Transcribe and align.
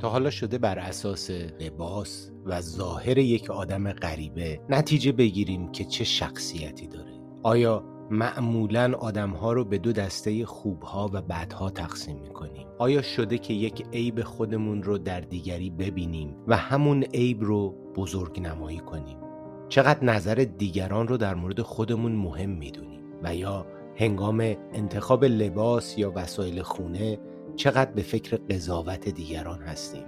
تا 0.00 0.08
حالا 0.08 0.30
شده 0.30 0.58
بر 0.58 0.78
اساس 0.78 1.30
لباس 1.30 2.30
و 2.46 2.60
ظاهر 2.60 3.18
یک 3.18 3.50
آدم 3.50 3.92
غریبه 3.92 4.60
نتیجه 4.68 5.12
بگیریم 5.12 5.72
که 5.72 5.84
چه 5.84 6.04
شخصیتی 6.04 6.86
داره. 6.86 7.20
آیا 7.42 7.84
معمولا 8.10 8.94
آدم 8.98 9.30
ها 9.30 9.52
رو 9.52 9.64
به 9.64 9.78
دو 9.78 9.92
دسته 9.92 10.46
خوبها 10.46 11.10
و 11.12 11.22
بدها 11.22 11.70
تقسیم 11.70 12.16
می‌کنیم؟ 12.16 12.66
آیا 12.78 13.02
شده 13.02 13.38
که 13.38 13.54
یک 13.54 13.86
عیب 13.92 14.22
خودمون 14.22 14.82
رو 14.82 14.98
در 14.98 15.20
دیگری 15.20 15.70
ببینیم 15.70 16.36
و 16.46 16.56
همون 16.56 17.02
عیب 17.02 17.44
رو 17.44 17.74
بزرگ 17.96 18.40
نمایی 18.40 18.78
کنیم؟ 18.78 19.18
چقدر 19.68 20.04
نظر 20.04 20.46
دیگران 20.58 21.08
رو 21.08 21.16
در 21.16 21.34
مورد 21.34 21.62
خودمون 21.62 22.12
مهم 22.12 22.50
می‌دونیم؟ 22.50 23.02
و 23.22 23.34
یا 23.34 23.66
هنگام 23.96 24.40
انتخاب 24.72 25.24
لباس 25.24 25.98
یا 25.98 26.12
وسایل 26.16 26.62
خونه 26.62 27.18
چقدر 27.58 27.90
به 27.90 28.02
فکر 28.02 28.36
قضاوت 28.36 29.08
دیگران 29.08 29.62
هستیم. 29.62 30.04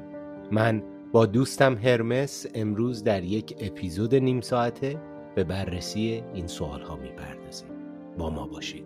من 0.52 0.82
با 1.12 1.26
دوستم 1.26 1.74
هرمس 1.74 2.46
امروز 2.54 3.04
در 3.04 3.24
یک 3.24 3.54
اپیزود 3.60 4.14
نیم 4.14 4.40
ساعته 4.40 5.00
به 5.34 5.44
بررسی 5.44 6.22
این 6.34 6.46
سوال 6.46 6.82
ها 6.82 6.96
می‌پردازیم. 6.96 7.68
با 8.18 8.30
ما 8.30 8.46
باشید. 8.46 8.84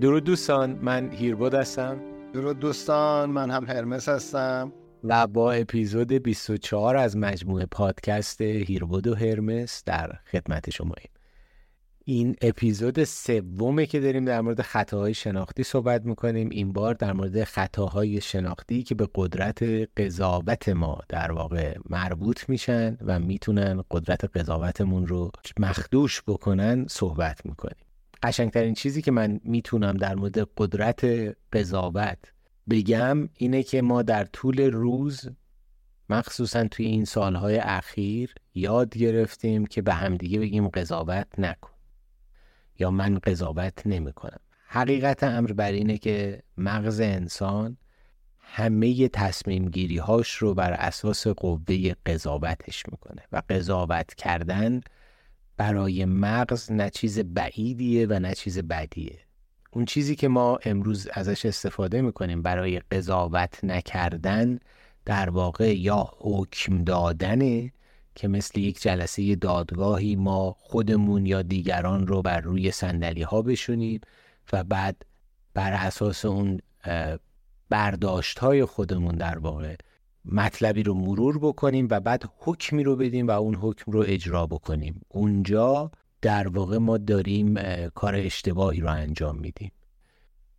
درود 0.00 0.24
دوستان 0.24 0.78
من 0.82 1.12
هیربود 1.12 1.54
هستم. 1.54 2.00
درود 2.32 2.58
دوستان 2.58 3.30
من 3.30 3.50
هم 3.50 3.64
هرمس 3.64 4.08
هستم. 4.08 4.72
و 5.04 5.26
با 5.26 5.52
اپیزود 5.52 6.12
24 6.12 6.96
از 6.96 7.16
مجموعه 7.16 7.66
پادکست 7.66 8.40
هیربود 8.40 9.06
و 9.06 9.14
هرمس 9.14 9.82
در 9.86 10.12
خدمت 10.32 10.70
شما 10.70 10.94
ایم. 11.00 11.19
این 12.12 12.36
اپیزود 12.42 13.04
سومه 13.04 13.86
که 13.86 14.00
داریم 14.00 14.24
در 14.24 14.40
مورد 14.40 14.62
خطاهای 14.62 15.14
شناختی 15.14 15.62
صحبت 15.62 16.04
می‌کنیم. 16.04 16.48
این 16.50 16.72
بار 16.72 16.94
در 16.94 17.12
مورد 17.12 17.44
خطاهای 17.44 18.20
شناختی 18.20 18.82
که 18.82 18.94
به 18.94 19.08
قدرت 19.14 19.62
قضاوت 19.96 20.68
ما 20.68 20.98
در 21.08 21.32
واقع 21.32 21.76
مربوط 21.90 22.48
میشن 22.48 22.96
و 23.00 23.18
می‌تونن 23.18 23.84
قدرت 23.90 24.36
قضاوتمون 24.36 25.06
رو 25.06 25.30
مخدوش 25.58 26.22
بکنن 26.26 26.86
صحبت 26.88 27.46
می‌کنیم. 27.46 27.84
قشنگترین 28.22 28.74
چیزی 28.74 29.02
که 29.02 29.10
من 29.10 29.40
می‌تونم 29.44 29.96
در 29.96 30.14
مورد 30.14 30.38
قدرت 30.56 31.04
قضاوت 31.52 32.18
بگم 32.70 33.28
اینه 33.34 33.62
که 33.62 33.82
ما 33.82 34.02
در 34.02 34.24
طول 34.24 34.60
روز 34.60 35.28
مخصوصا 36.08 36.64
توی 36.64 36.86
این 36.86 37.04
سالهای 37.04 37.58
اخیر 37.58 38.34
یاد 38.54 38.96
گرفتیم 38.96 39.66
که 39.66 39.82
به 39.82 39.94
همدیگه 39.94 40.38
بگیم 40.38 40.68
قضاوت 40.68 41.26
نکن. 41.38 41.70
یا 42.80 42.90
من 42.90 43.18
قضاوت 43.18 43.86
نمی 43.86 44.12
کنم. 44.12 44.40
حقیقت 44.66 45.24
امر 45.24 45.52
بر 45.52 45.72
اینه 45.72 45.98
که 45.98 46.42
مغز 46.56 47.00
انسان 47.00 47.76
همه 48.38 49.08
تصمیم 49.08 49.68
گیری 49.68 49.98
هاش 49.98 50.34
رو 50.34 50.54
بر 50.54 50.72
اساس 50.72 51.26
قوه 51.26 51.94
قضاوتش 52.06 52.82
می‌کنه 52.90 53.22
و 53.32 53.42
قضاوت 53.48 54.14
کردن 54.14 54.80
برای 55.56 56.04
مغز 56.04 56.72
نه 56.72 56.90
چیز 56.90 57.18
بعیدیه 57.18 58.06
و 58.06 58.18
نه 58.18 58.34
چیز 58.34 58.58
بدیه. 58.58 59.18
اون 59.70 59.84
چیزی 59.84 60.16
که 60.16 60.28
ما 60.28 60.58
امروز 60.64 61.08
ازش 61.12 61.46
استفاده 61.46 62.02
می‌کنیم 62.02 62.42
برای 62.42 62.78
قضاوت 62.78 63.64
نکردن 63.64 64.58
در 65.04 65.30
واقع 65.30 65.78
یا 65.78 66.10
حکم 66.18 66.84
دادنه 66.84 67.72
که 68.20 68.28
مثل 68.28 68.58
یک 68.58 68.82
جلسه 68.82 69.36
دادگاهی 69.36 70.16
ما 70.16 70.56
خودمون 70.58 71.26
یا 71.26 71.42
دیگران 71.42 72.06
رو 72.06 72.22
بر 72.22 72.40
روی 72.40 72.70
سندلی 72.70 73.22
ها 73.22 73.42
بشونیم 73.42 74.00
و 74.52 74.64
بعد 74.64 75.06
بر 75.54 75.72
اساس 75.72 76.24
اون 76.24 76.60
برداشت 77.68 78.38
های 78.38 78.64
خودمون 78.64 79.14
در 79.14 79.38
واقع 79.38 79.76
مطلبی 80.24 80.82
رو 80.82 80.94
مرور 80.94 81.38
بکنیم 81.38 81.88
و 81.90 82.00
بعد 82.00 82.30
حکمی 82.38 82.84
رو 82.84 82.96
بدیم 82.96 83.28
و 83.28 83.30
اون 83.30 83.54
حکم 83.54 83.92
رو 83.92 84.04
اجرا 84.06 84.46
بکنیم. 84.46 85.00
اونجا 85.08 85.90
در 86.22 86.48
واقع 86.48 86.78
ما 86.78 86.98
داریم 86.98 87.54
کار 87.88 88.14
اشتباهی 88.14 88.80
رو 88.80 88.90
انجام 88.90 89.36
میدیم. 89.36 89.72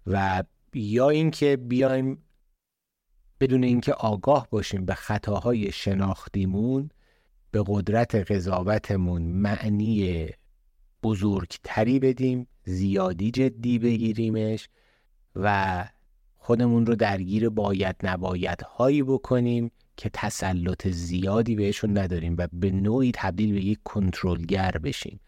و 0.08 0.44
یا 0.74 1.09
اینکه 1.09 1.58
بیایم 1.58 2.24
بدون 3.40 3.64
اینکه 3.64 3.94
آگاه 3.94 4.47
باشیم 4.50 4.85
به 4.85 4.94
خطاهای 4.94 5.72
شناختیمون 5.72 6.90
به 7.51 7.63
قدرت 7.67 8.16
قضاوتمون 8.16 9.22
معنی 9.22 10.28
بزرگتری 11.03 12.00
بدیم 12.00 12.47
زیادی 12.63 13.31
جدی 13.31 13.79
بگیریمش 13.79 14.69
و 15.35 15.85
خودمون 16.38 16.85
رو 16.85 16.95
درگیر 16.95 17.50
باید 17.50 17.95
نباید 18.03 18.61
هایی 18.61 19.03
بکنیم 19.03 19.72
که 19.97 20.09
تسلط 20.13 20.88
زیادی 20.88 21.56
بهشون 21.56 21.97
نداریم 21.97 22.35
و 22.38 22.47
به 22.53 22.72
نوعی 22.72 23.11
تبدیل 23.16 23.53
به 23.53 23.66
یک 23.66 23.79
کنترلگر 23.84 24.72
بشیم. 24.72 25.19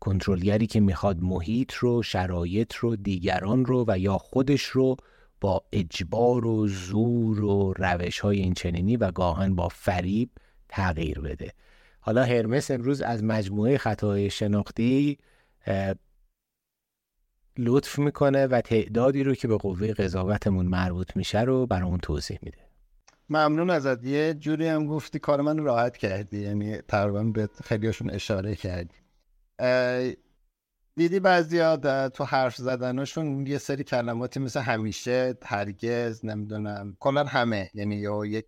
کنترلگری 0.00 0.66
که 0.66 0.80
می‌خواد 0.80 1.20
محیط 1.20 1.74
رو 1.74 2.02
شرایط 2.02 2.74
رو 2.74 2.96
دیگران 2.96 3.64
رو 3.64 3.84
و 3.88 3.98
یا 3.98 4.18
خودش 4.18 4.62
رو 4.62 4.96
با 5.40 5.64
اجبار 5.72 6.46
و 6.46 6.68
زور 6.68 7.44
و 7.44 7.72
روش 7.76 8.20
های 8.20 8.38
اینچنینی 8.38 8.96
و 8.96 9.10
گاهن 9.10 9.54
با 9.54 9.68
فریب 9.68 10.30
تغییر 10.70 11.20
بده. 11.20 11.52
حالا 12.00 12.24
هرمس 12.24 12.70
امروز 12.70 13.02
از 13.02 13.24
مجموعه 13.24 13.78
خطاهای 13.78 14.30
شناختی 14.30 15.18
لطف 17.58 17.98
می‌کنه 17.98 18.46
و 18.46 18.60
تعدادی 18.60 19.24
رو 19.24 19.34
که 19.34 19.48
به 19.48 19.56
قوه 19.56 19.92
قضاوتمون 19.92 20.66
مربوط 20.66 21.16
میشه 21.16 21.40
رو 21.40 21.66
برامون 21.66 21.98
توضیح 21.98 22.38
میده. 22.42 22.58
ممنون 23.28 23.70
ازت. 23.70 24.04
یه 24.04 24.34
جوری 24.34 24.68
هم 24.68 24.86
گفتی 24.86 25.18
کار 25.18 25.40
من 25.40 25.58
راحت 25.58 25.96
کردی 25.96 26.40
یعنی 26.40 26.76
تقریبا 26.76 27.22
به 27.22 27.48
خیلیاشون 27.64 28.10
اشاره 28.10 28.54
کردی. 28.54 28.94
دیدی 31.00 31.20
بعضی 31.20 31.76
تو 32.14 32.24
حرف 32.24 32.56
زدنشون 32.56 33.46
یه 33.46 33.58
سری 33.58 33.84
کلماتی 33.84 34.40
مثل 34.40 34.60
همیشه 34.60 35.34
هرگز 35.44 36.24
نمی‌دونم 36.24 36.96
کلا 37.00 37.24
همه. 37.24 37.70
یعنی 37.74 37.96
یا 37.96 38.26
یک 38.26 38.46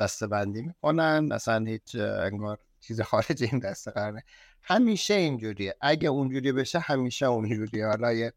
دسته 0.00 0.26
بندی 0.26 0.62
می‌کنن 0.62 1.28
اصلا 1.32 1.64
هیچ 1.64 1.96
انگار 1.96 2.58
چیز 2.80 3.00
خارج 3.00 3.42
این 3.42 3.58
دسته 3.58 3.90
قرنه 3.90 4.24
همیشه 4.62 5.14
اینجوریه. 5.14 5.74
اگه 5.80 6.08
اونجوری 6.08 6.52
بشه 6.52 6.78
همیشه 6.78 7.26
اونجوریه. 7.26 7.86
حالا 7.86 8.12
یه 8.12 8.32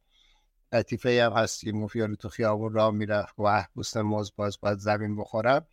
لطیفه 0.73 1.23
هم 1.25 1.33
هست 1.33 1.61
که 1.61 1.73
تو 2.19 2.29
خیابون 2.29 2.73
راه 2.73 2.91
می‌رفت 2.91 3.33
و 3.39 3.65
بوست 3.73 3.97
موز 3.97 4.31
باز 4.35 4.57
باید 4.61 4.77
زمین 4.77 5.15
بخورم. 5.15 5.65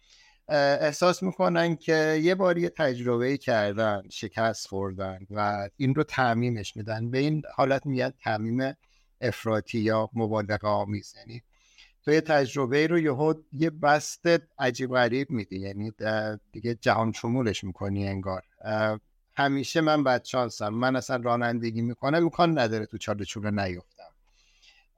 احساس 0.48 1.22
می‌کنن 1.22 1.76
که 1.76 2.20
یه 2.22 2.34
بار 2.34 2.58
یه 2.58 2.68
تجربه 2.68 3.36
کردن 3.36 4.02
شکست 4.10 4.66
خوردن 4.66 5.18
و 5.30 5.68
این 5.76 5.94
رو 5.94 6.02
تعمیمش 6.02 6.76
میدن. 6.76 7.10
به 7.10 7.18
این 7.18 7.42
حالت 7.54 7.86
میاد 7.86 8.14
تعمیم 8.24 8.74
افراطی 9.20 9.78
یا 9.78 10.10
مبالغه 10.14 10.68
آمیز. 10.68 11.14
یعنی 11.16 11.42
تو 12.04 12.12
یه 12.12 12.20
تجربه 12.20 12.86
رو 12.86 12.98
یهو 12.98 13.34
یه 13.52 13.70
بست 13.70 14.26
عجیب 14.58 14.90
غریب 14.90 15.30
میدی. 15.30 15.58
یعنی 15.58 15.92
دیگه 16.52 16.74
جهان 16.74 17.12
شمولش 17.12 17.64
می‌کنی 17.64 18.08
انگار. 18.08 18.42
همیشه 19.36 19.80
من 19.80 20.04
بد 20.04 20.24
شانسم. 20.24 20.68
من 20.68 20.96
اصلا 20.96 21.16
رانندگی 21.16 21.82
می‌کنم. 21.82 22.22
امکان 22.22 22.58
نداره 22.58 22.86
تو 22.86 22.98
چاله 22.98 23.24
چوله 23.24 23.50
نیفتم 23.50 23.95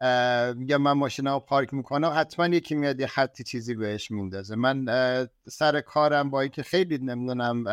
یا 0.00 0.78
من 0.78 0.92
ماشین 0.92 1.26
رو 1.26 1.40
پارک 1.40 1.74
می‌کنم. 1.74 2.12
حتما 2.16 2.46
یکی 2.46 2.74
میاد 2.74 3.00
یه 3.00 3.06
خطی 3.06 3.44
چیزی 3.44 3.74
بهش 3.74 4.10
میندازه. 4.10 4.56
من 4.56 4.86
سر 5.48 5.80
کارم 5.80 6.30
با 6.30 6.40
اینکه 6.40 6.62
خیلی 6.62 6.98
نمی‌دونم 6.98 7.64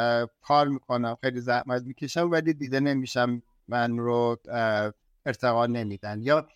کار 0.41 0.67
می‌کنم 0.67 1.17
خیلی 1.21 1.41
زحمت 1.41 1.83
می‌کشم 1.83 2.31
ولی 2.31 2.53
دیده 2.53 2.79
نمیشم 2.79 3.41
من 3.67 3.97
رو 3.97 4.37
ارتقا 5.25 5.65
نمیدن. 5.65 6.21
یا 6.21 6.47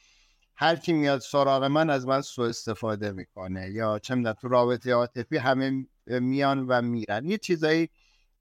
هر 0.56 0.76
کی 0.76 0.94
میاد 0.94 1.20
سراغ 1.20 1.64
من 1.64 1.90
از 1.90 2.08
من 2.08 2.22
سوء 2.22 2.50
استفاده 2.50 3.12
می‌کنه. 3.12 3.70
یا 3.70 4.00
چه 4.00 4.16
می‌دونم 4.16 4.36
تو 4.42 4.48
رابطه 4.48 4.94
عاطفی 4.94 5.38
همه 5.38 5.86
میان 6.08 6.66
و 6.68 6.82
میرن. 6.82 7.26
یه 7.26 7.38
چیزایی 7.38 7.90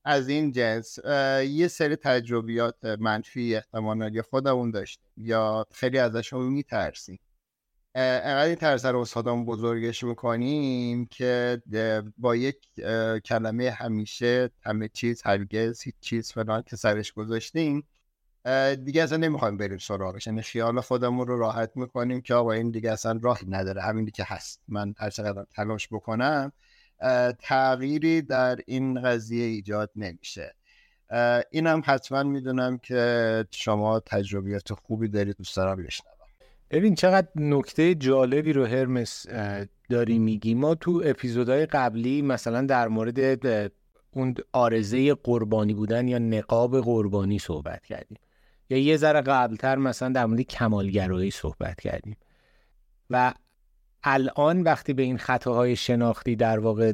از 0.05 0.29
این 0.29 0.53
جنس 0.53 0.99
یه 1.49 1.69
سری 1.69 1.97
تجربیات 1.97 2.85
منفی 2.85 3.57
احتمالا 3.57 4.09
یا 4.09 4.23
خودمون 4.23 4.71
داشتیم. 4.71 5.11
یا 5.17 5.67
خیلی 5.73 5.99
ازشون 5.99 6.47
میترسیم. 6.47 7.19
انقدر 7.95 8.47
این 8.47 8.55
ترس 8.55 8.85
رو 8.85 8.99
استادمون 8.99 9.45
بزرگش 9.45 10.05
می‌کنیم 10.05 11.07
که 11.07 11.63
با 12.19 12.37
یک 12.37 12.57
کلمه 13.25 13.71
همیشه 13.71 14.51
همه 14.63 14.89
چیز 14.89 15.23
هرگز 15.23 15.83
هیچ 15.83 15.95
چیز 16.01 16.33
فلان 16.33 16.63
که 16.63 16.77
سرش 16.77 17.13
گذاشتیم. 17.13 17.87
دیگه 18.85 19.03
اصلا 19.03 19.19
نمی‌خوایم 19.19 19.57
بریم 19.57 19.79
سراغش. 19.79 20.27
یعنی 20.27 20.43
خیال 20.43 20.81
خودمون 20.81 21.27
رو 21.27 21.39
راحت 21.39 21.71
می‌کنیم 21.75 22.21
که 22.21 22.35
آقا 22.35 22.53
این 22.53 22.71
دیگه 22.71 22.93
اصلا 22.93 23.19
راهی 23.23 23.47
نداره. 23.49 23.83
همینی 23.83 24.11
که 24.11 24.25
هست. 24.27 24.61
من 24.69 24.95
هر 24.99 25.11
چقدر 25.11 25.47
تلاش 25.51 25.89
بکنم 25.89 26.53
تغییری 27.39 28.23
در 28.23 28.59
این 28.67 29.03
قضیه 29.03 29.45
ایجاد 29.45 29.91
نمیشه. 29.97 30.55
اینم 31.51 31.83
حتما 31.85 32.23
می‌دونم 32.23 32.79
که 32.79 33.45
شما 33.51 34.01
تجربیات 34.01 34.73
خوبی 34.73 35.09
دارید. 35.09 35.37
دوست 35.37 35.57
دارم 35.57 35.83
بشنوم. 35.83 36.18
ببین 36.71 36.95
چقدر 36.95 37.29
نکته 37.37 37.95
جالبی 37.95 38.53
رو 38.53 38.65
هرمس 38.65 39.27
داری 39.89 40.19
میگی. 40.19 40.55
ما 40.55 40.75
تو 40.75 41.03
اپیزودهای 41.05 41.67
قبلی 41.67 42.23
مثلا 42.23 42.63
در 42.63 42.89
مورد 42.89 43.43
اون 44.11 44.35
آرزه 44.53 45.15
قربانی 45.15 45.75
بودن 45.75 46.09
یا 46.09 46.19
نقاب 46.19 46.81
قربانی 46.81 47.39
صحبت 47.39 47.87
کردیم. 47.87 48.19
یا 48.71 48.79
یه 48.79 48.97
ذره 48.97 49.21
قبلتر 49.21 49.77
مثلا 49.77 50.09
در 50.09 50.27
مورد 50.27 50.41
کمالگرایی 50.41 51.31
صحبت 51.31 51.81
کردیم. 51.81 52.17
و 53.11 53.35
الان 54.03 54.63
وقتی 54.63 54.93
به 54.93 55.03
این 55.03 55.19
خطاهای 55.19 55.77
شناختی 55.77 56.37
در 56.37 56.59
واقع 56.59 56.93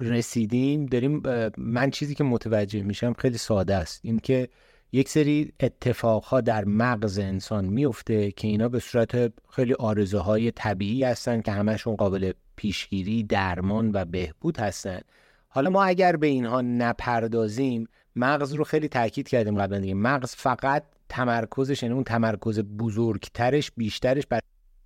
رسیدیم 0.00 0.86
داریم 0.86 1.22
من 1.58 1.90
چیزی 1.90 2.14
که 2.14 2.24
متوجه 2.24 2.82
میشم 2.82 3.12
خیلی 3.12 3.38
ساده 3.38 3.74
است. 3.74 4.00
این 4.04 4.18
که 4.18 4.48
یک 4.94 5.08
سری 5.08 5.52
اتفاقها 5.60 6.40
در 6.40 6.64
مغز 6.64 7.18
انسان 7.18 7.64
میفته 7.64 8.30
که 8.30 8.48
اینا 8.48 8.68
به 8.68 8.78
صورت 8.78 9.32
خیلی 9.50 9.74
آرزوهای 9.74 10.50
طبیعی 10.50 11.04
هستن 11.04 11.40
که 11.40 11.52
همشون 11.52 11.96
قابل 11.96 12.32
پیشگیری 12.56 13.22
درمان 13.22 13.90
و 13.94 14.04
بهبود 14.04 14.56
هستن. 14.56 15.00
حالا 15.48 15.70
ما 15.70 15.84
اگر 15.84 16.16
به 16.16 16.26
اینها 16.26 16.60
نپردازیم 16.60 17.88
مغز 18.16 18.52
رو 18.52 18.64
خیلی 18.64 18.88
تاکید 18.88 19.28
کردیم 19.28 19.58
قبلا 19.58 19.78
دیگه. 19.78 19.94
مغز 19.94 20.34
فقط 20.34 20.84
تمرکزش 21.08 21.82
یعنی 21.82 21.94
اون 21.94 22.04
تمرکز 22.04 22.60
بزرگترش 22.60 23.70
بیشترش 23.76 24.26
بر 24.26 24.40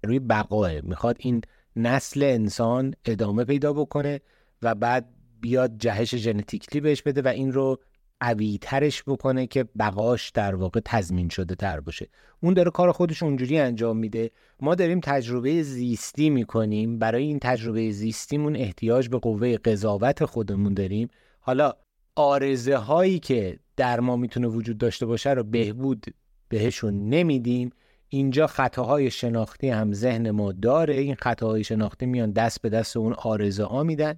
روی 0.04 0.18
بقاه. 0.18 0.80
می‌خواد 0.80 1.16
این 1.20 1.40
نسل 1.76 2.22
انسان 2.22 2.94
ادامه 3.04 3.44
پیدا 3.44 3.72
بکنه 3.72 4.20
و 4.62 4.74
بعد 4.74 5.08
بیاد 5.40 5.78
جهش 5.78 6.14
ژنتیکلی 6.14 6.80
بهش 6.80 7.02
بده 7.02 7.22
و 7.22 7.28
این 7.28 7.52
رو 7.52 7.80
قوی 8.20 8.58
ترش 8.62 9.02
بکنه 9.06 9.46
که 9.46 9.64
بقاش 9.78 10.30
در 10.30 10.54
واقع 10.54 10.80
تضمین 10.84 11.28
شده 11.28 11.54
تر 11.54 11.80
باشه. 11.80 12.08
اون 12.40 12.54
داره 12.54 12.70
کار 12.70 12.92
خودش 12.92 13.22
اونجوری 13.22 13.58
انجام 13.58 13.96
میده. 13.96 14.30
ما 14.60 14.74
داریم 14.74 15.00
تجربه 15.00 15.62
زیستی 15.62 16.30
می‌کنیم. 16.30 16.98
برای 16.98 17.22
این 17.22 17.38
تجربه 17.38 17.90
زیستیمون 17.90 18.56
احتیاج 18.56 19.08
به 19.08 19.18
قوه 19.18 19.56
قضاوت 19.56 20.24
خودمون 20.24 20.74
داریم. 20.74 21.08
حالا 21.40 21.72
آرزه 22.16 22.76
هایی 22.76 23.18
که 23.18 23.58
در 23.76 24.00
ما 24.00 24.16
می‌تونه 24.16 24.46
وجود 24.46 24.78
داشته 24.78 25.06
باشه 25.06 25.30
رو 25.30 25.44
بهبود 25.44 26.06
بهشون 26.48 27.08
نمیدیم. 27.08 27.70
اینجا 28.08 28.46
خطاهای 28.46 29.10
شناختی 29.10 29.68
هم 29.68 29.92
ذهن 29.92 30.30
ما 30.30 30.52
داره. 30.52 30.94
این 30.94 31.14
خطاهای 31.14 31.64
شناختی 31.64 32.06
میان 32.06 32.32
دست 32.32 32.62
به 32.62 32.68
دست 32.68 32.96
اون 32.96 33.12
آرزه 33.12 33.64
ها 33.64 33.82
میدن. 33.82 34.16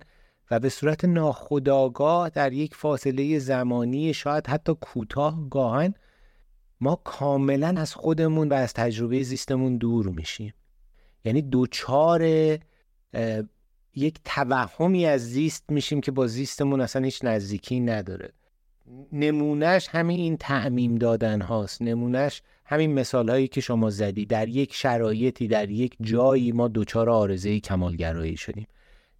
و 0.51 0.61
به 0.61 0.69
صورت 0.69 1.05
ناخودآگاه 1.05 2.29
در 2.29 2.53
یک 2.53 2.75
فاصله 2.75 3.39
زمانی 3.39 4.15
شاید 4.15 4.47
حتی 4.47 4.75
کوتاه 4.81 5.49
گاهن 5.51 5.95
ما 6.81 7.01
کاملا 7.05 7.75
از 7.77 7.95
خودمون 7.95 8.49
و 8.49 8.55
از 8.55 8.73
تجربه 8.73 9.23
زیستمون 9.23 9.77
دور 9.77 10.09
میشیم. 10.09 10.55
یعنی 11.25 11.43
دوچار 11.43 12.23
یک 13.95 14.19
توهمی 14.25 15.07
از 15.07 15.21
زیست 15.21 15.65
میشیم 15.69 16.01
که 16.01 16.13
با 16.13 16.27
زیستمون 16.27 16.81
اصلا 16.81 17.03
هیچ 17.03 17.25
نزدیکی 17.25 17.81
نداره. 17.81 18.33
نمونهش 19.13 19.89
همین 19.89 20.21
این 20.21 20.37
تعمیم 20.37 20.95
دادن 20.95 21.41
هاست. 21.41 21.83
نمونهش 21.83 22.43
همین 22.65 22.95
مثال 22.95 23.31
هایی 23.31 23.49
که 23.49 23.61
شما 23.61 23.91
زدی. 23.91 24.27
در 24.27 24.49
یک 24.49 24.75
شرایطی 24.75 25.49
در 25.49 25.71
یک 25.71 25.97
جایی 26.01 26.53
ما 26.53 26.69
دوچار 26.69 27.11
آرزه 27.11 27.61
کمالگرایی 27.61 28.37
شدیم. 28.37 28.67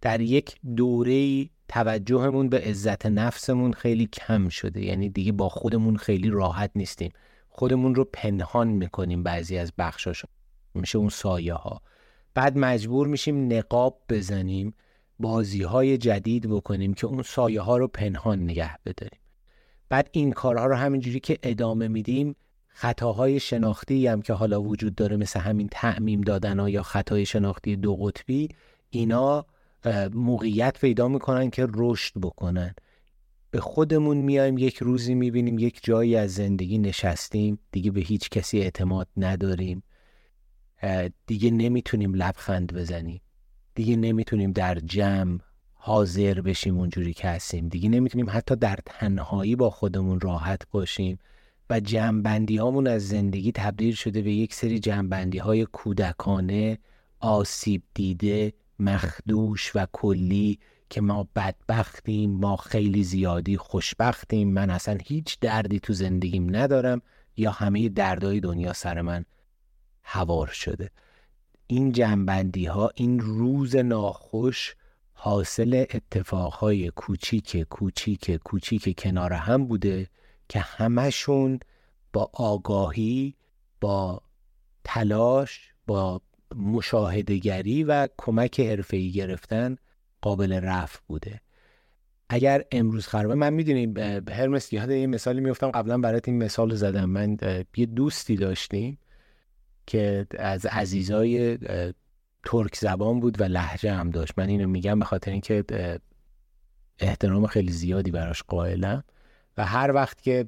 در 0.01 0.21
یک 0.21 0.55
دوره 0.75 1.49
توجهمون 1.67 2.49
به 2.49 2.59
عزت 2.59 3.05
نفسمون 3.05 3.73
خیلی 3.73 4.05
کم 4.05 4.49
شده. 4.49 4.85
یعنی 4.85 5.09
دیگه 5.09 5.31
با 5.31 5.49
خودمون 5.49 5.97
خیلی 5.97 6.29
راحت 6.29 6.71
نیستیم. 6.75 7.11
خودمون 7.49 7.95
رو 7.95 8.09
پنهان 8.13 8.67
می‌کنیم 8.67 9.23
بعضی 9.23 9.57
از 9.57 9.73
بخشاش 9.77 10.25
میشه 10.73 10.97
اون 10.97 11.09
سایه 11.09 11.53
ها 11.53 11.81
بعد 12.33 12.57
مجبور 12.57 13.07
میشیم 13.07 13.53
نقاب 13.53 14.01
بزنیم 14.09 14.73
بازی 15.19 15.63
های 15.63 15.97
جدید 15.97 16.49
بکنیم 16.49 16.93
که 16.93 17.07
اون 17.07 17.23
سایه 17.23 17.61
ها 17.61 17.77
رو 17.77 17.87
پنهان 17.87 18.43
نگه 18.43 18.77
بداریم. 18.85 19.19
بعد 19.89 20.09
این 20.11 20.31
کارها 20.31 20.65
رو 20.65 20.75
همینجوری 20.75 21.19
که 21.19 21.37
ادامه 21.43 21.87
میدیم 21.87 22.35
خطاهای 22.67 23.39
شناختی 23.39 24.07
هم 24.07 24.21
که 24.21 24.33
حالا 24.33 24.61
وجود 24.61 24.95
داره 24.95 25.17
مثل 25.17 25.39
همین 25.39 25.67
تعمیم 25.71 26.21
دادن 26.21 26.59
ها 26.59 26.69
یا 26.69 26.83
خطای 26.83 27.25
شناختی 27.25 27.75
دو 27.75 27.95
قطبی 27.95 28.49
اینا 28.89 29.45
موقعیت 30.13 30.79
پیدا 30.81 31.07
می‌کنن 31.07 31.49
که 31.49 31.67
رشد 31.73 32.13
بکنن. 32.21 32.75
به 33.51 33.59
خودمون 33.61 34.17
میایم 34.17 34.57
یک 34.57 34.77
روزی 34.77 35.15
می‌بینیم 35.15 35.59
یک 35.59 35.79
جایی 35.83 36.15
از 36.15 36.33
زندگی 36.33 36.77
نشستیم. 36.77 37.59
دیگه 37.71 37.91
به 37.91 38.01
هیچ 38.01 38.29
کسی 38.29 38.59
اعتماد 38.59 39.07
نداریم. 39.17 39.83
دیگه 41.27 41.51
نمی‌تونیم 41.51 42.13
لبخند 42.13 42.73
بزنیم. 42.73 43.21
دیگه 43.75 43.95
نمی‌تونیم 43.95 44.51
در 44.51 44.75
جمع 44.75 45.39
حاضر 45.73 46.41
بشیم 46.41 46.77
اونجوری 46.77 47.13
که 47.13 47.27
هستیم. 47.27 47.69
دیگه 47.69 47.89
نمی‌تونیم 47.89 48.29
حتی 48.29 48.55
در 48.55 48.79
تنهایی 48.85 49.55
با 49.55 49.69
خودمون 49.69 50.19
راحت 50.19 50.61
باشیم. 50.71 51.19
و 51.69 51.79
جمعبندی 51.79 52.57
هامون 52.57 52.87
از 52.87 53.07
زندگی 53.07 53.51
تبدیل 53.51 53.93
شده 53.93 54.21
به 54.21 54.31
یک 54.31 54.53
سری 54.53 54.79
جمعبندی 54.79 55.37
های 55.37 55.65
کودکانه 55.65 56.77
آسیب 57.19 57.83
دیده 57.93 58.53
مخدوش 58.81 59.71
و 59.75 59.87
کلی 59.91 60.59
که 60.89 61.01
ما 61.01 61.27
بدبختیم 61.35 62.31
ما 62.31 62.55
خیلی 62.55 63.03
زیادی 63.03 63.57
خوشبختیم. 63.57 64.53
من 64.53 64.69
اصلا 64.69 64.97
هیچ 65.05 65.39
دردی 65.39 65.79
تو 65.79 65.93
زندگیم 65.93 66.55
ندارم 66.55 67.01
یا 67.37 67.51
همه 67.51 67.89
دردهای 67.89 68.39
دنیا 68.39 68.73
سر 68.73 69.01
من 69.01 69.25
هوار 70.03 70.47
شده. 70.47 70.89
این 71.67 71.91
جنبندی 71.91 72.65
ها 72.65 72.91
این 72.95 73.19
روز 73.19 73.75
ناخوش 73.75 74.75
حاصل 75.13 75.85
اتفاقهای 75.93 76.89
کوچیک 76.89 77.57
کوچیک 77.57 78.31
کوچیک 78.31 78.99
کنار 78.99 79.33
هم 79.33 79.65
بوده 79.65 80.07
که 80.49 80.59
همشون 80.59 81.59
با 82.13 82.29
آگاهی 82.33 83.35
با 83.81 84.21
تلاش 84.83 85.73
با 85.87 86.21
مشاهدگری 86.55 87.83
و 87.83 88.07
کمک 88.17 88.59
حرفه‌ای 88.59 89.11
گرفتن 89.11 89.75
قابل 90.21 90.53
رفع 90.53 90.99
بوده. 91.07 91.41
اگر 92.29 92.63
امروز 92.71 93.07
خرابه 93.07 93.35
من 93.35 93.53
می‌دونیم 93.53 93.97
هرمس 94.29 94.73
یاد 94.73 94.89
یه 94.89 95.07
مثالی 95.07 95.41
میفتم 95.41 95.71
قبلا 95.71 95.97
برات 95.97 96.27
این 96.27 96.43
مثال 96.43 96.75
زدم. 96.75 97.05
من 97.05 97.37
یه 97.77 97.85
دوستی 97.85 98.35
داشتیم 98.35 98.97
که 99.87 100.27
از 100.39 100.65
عزیزای 100.65 101.57
ترک 102.43 102.75
زبان 102.75 103.19
بود 103.19 103.41
و 103.41 103.43
لحجه 103.43 103.91
هم 103.93 104.09
داشت. 104.09 104.33
من 104.37 104.49
اینو 104.49 104.67
میگم 104.67 104.99
به 104.99 105.05
خاطر 105.05 105.31
اینکه 105.31 105.63
احترام 106.99 107.47
خیلی 107.47 107.71
زیادی 107.71 108.11
براش 108.11 108.43
قائلم. 108.43 109.03
و 109.57 109.65
هر 109.65 109.91
وقت 109.91 110.21
که 110.21 110.45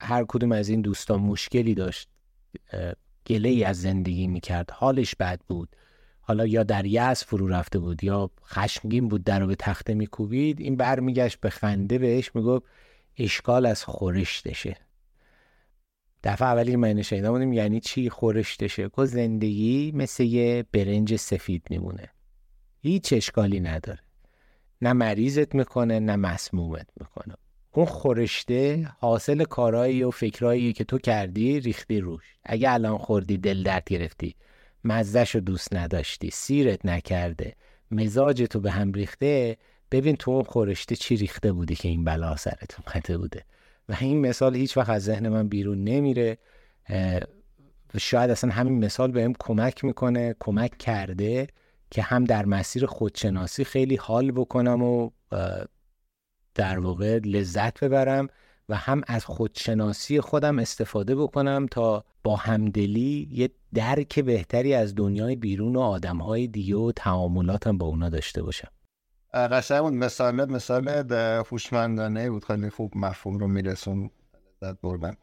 هر 0.00 0.24
کدوم 0.28 0.52
از 0.52 0.68
این 0.68 0.80
دوستان 0.80 1.20
مشکلی 1.20 1.74
داشت 1.74 2.08
گله 3.26 3.48
ای 3.48 3.64
از 3.64 3.80
زندگی 3.80 4.26
می‌کرد. 4.26 4.70
حالش 4.70 5.14
بد 5.14 5.40
بود. 5.48 5.76
حالا 6.20 6.46
یا 6.46 6.62
در 6.62 6.86
یأس 6.86 7.24
فرو 7.24 7.48
رفته 7.48 7.78
بود 7.78 8.04
یا 8.04 8.30
خشمگین 8.46 9.08
بود 9.08 9.24
در 9.24 9.40
رو 9.40 9.46
به 9.46 9.54
تخته 9.54 9.94
میکوبید. 9.94 10.60
این 10.60 10.76
برمیگشت 10.76 11.40
به 11.40 11.50
خنده 11.50 11.98
بهش 11.98 12.30
می‌گفت 12.34 12.64
اشکال 13.18 13.66
از 13.66 13.84
خورشتشه. 13.84 14.76
دفعه 16.24 16.48
اولی 16.48 16.76
من 16.76 17.02
شنیدم 17.02 17.30
بودیم 17.30 17.52
یعنی 17.52 17.80
چی؟ 17.80 18.10
خورشتشه. 18.10 18.88
که 18.96 19.04
زندگی 19.04 19.92
مثل 19.94 20.24
یه 20.24 20.64
برنج 20.72 21.16
سفید 21.16 21.66
میمونه. 21.70 22.08
هیچ 22.80 23.12
اشکالی 23.12 23.60
نداره. 23.60 24.00
نه 24.82 24.92
مریضت 24.92 25.54
می‌کنه 25.54 26.00
نه 26.00 26.16
مسمومت 26.16 26.86
می‌کنه. 27.00 27.34
اون 27.76 27.86
خورشته 27.86 28.88
حاصل 28.98 29.44
کارهایی 29.44 30.02
و 30.02 30.10
فکرهایی 30.10 30.72
که 30.72 30.84
تو 30.84 30.98
کردی 30.98 31.60
ریختی 31.60 32.00
روش. 32.00 32.24
اگه 32.44 32.72
الان 32.72 32.98
خوردی 32.98 33.36
دل 33.36 33.62
درد 33.62 33.84
گرفتی 33.84 34.34
مزدش 34.84 35.34
رو 35.34 35.40
دوست 35.40 35.74
نداشتی 35.74 36.30
سیرت 36.30 36.86
نکرده 36.86 37.54
مزاج 37.90 38.42
تو 38.42 38.60
به 38.60 38.70
هم 38.70 38.92
ریخته 38.92 39.56
ببین 39.90 40.16
تو 40.16 40.30
اون 40.30 40.42
خورشته 40.42 40.96
چی 40.96 41.16
ریخته 41.16 41.52
بودی 41.52 41.74
که 41.74 41.88
این 41.88 42.04
بلا 42.04 42.36
سرت 42.36 42.76
اومده 42.86 43.18
بوده. 43.18 43.44
و 43.88 43.96
این 44.00 44.20
مثال 44.20 44.56
هیچ 44.56 44.76
وقت 44.76 44.90
از 44.90 45.04
ذهن 45.04 45.28
من 45.28 45.48
بیرون 45.48 45.84
نمیره. 45.84 46.38
شاید 47.98 48.30
اصلا 48.30 48.50
همین 48.50 48.84
مثال 48.84 49.10
بهم 49.10 49.32
کمک 49.38 49.84
می‌کنه 49.84 50.34
کمک 50.38 50.78
کرده 50.78 51.46
که 51.90 52.02
هم 52.02 52.24
در 52.24 52.44
مسیر 52.44 52.86
خودشناسی 52.86 53.64
خیلی 53.64 53.96
حال 53.96 54.30
بکنم 54.30 54.82
و 54.82 55.10
در 56.56 56.78
واقع 56.78 57.20
لذت 57.24 57.84
ببرم 57.84 58.28
و 58.68 58.76
هم 58.76 59.02
از 59.06 59.24
خودشناسی 59.24 60.20
خودم 60.20 60.58
استفاده 60.58 61.16
بکنم 61.16 61.66
تا 61.70 62.04
با 62.24 62.36
همدلی 62.36 63.28
یه 63.32 63.50
درک 63.74 64.20
بهتری 64.20 64.74
از 64.74 64.94
دنیای 64.94 65.36
بیرون 65.36 65.76
و 65.76 65.80
آدمهای 65.80 66.46
دیگه 66.46 66.76
و 66.76 66.92
تعاملاتم 66.96 67.78
با 67.78 67.86
اونا 67.86 68.08
داشته 68.08 68.42
باشم. 68.42 68.68
قشنگ 69.34 69.80
بود. 69.80 69.92
مثال 69.92 70.52
مثال 70.52 71.12
هوشمندانه 71.50 72.30
بود. 72.30 72.44
خیلی 72.44 72.70
خوب 72.70 72.92
مفهوم 72.96 73.38
رو 73.38 73.48
میرسون. 73.48 74.10
لذت 74.62 74.80
بردم 74.80 75.16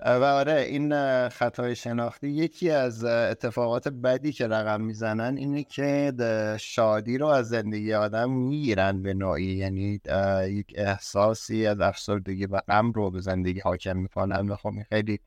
و 0.00 0.24
آره 0.24 0.52
این 0.60 1.28
خطای 1.28 1.76
شناختی 1.76 2.28
یکی 2.28 2.70
از 2.70 3.04
اتفاقات 3.04 3.88
بدی 3.88 4.32
که 4.32 4.48
رقم 4.48 4.80
می‌زنن 4.80 5.36
اینه 5.36 5.64
که 5.64 6.12
شادی 6.60 7.18
رو 7.18 7.26
از 7.26 7.48
زندگی 7.48 7.94
آدم 7.94 8.30
می‌گیرن 8.30 9.02
به 9.02 9.14
نوعی. 9.14 9.44
یعنی 9.44 10.00
یک 10.48 10.72
احساسی 10.74 11.66
از 11.66 11.80
افسردگی 11.80 12.46
و 12.46 12.60
غم 12.68 12.92
رو 12.92 13.10
به 13.10 13.20
زندگی 13.20 13.60
حاکم 13.60 13.96
می‌کنن 13.96 14.48
و 14.48 14.56
خب 14.56 14.72
خیلی 14.88 15.20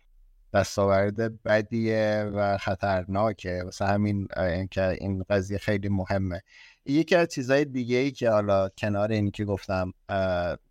دستاورد 0.54 1.44
بدیه 1.44 2.32
و 2.34 2.58
خطرناکه. 2.58 3.62
واسه 3.64 3.86
همین 3.86 4.28
این 5.00 5.24
قضیه 5.30 5.58
خیلی 5.58 5.90
مهمه. 5.90 6.42
یکی 6.86 7.16
از 7.16 7.28
چیزهای 7.28 7.66
دیگه 7.66 7.98
ای 7.98 8.12
که 8.12 8.30
حالا 8.30 8.70
کنار 8.70 9.12
اینی 9.12 9.32
که 9.32 9.46
گفتم 9.46 9.94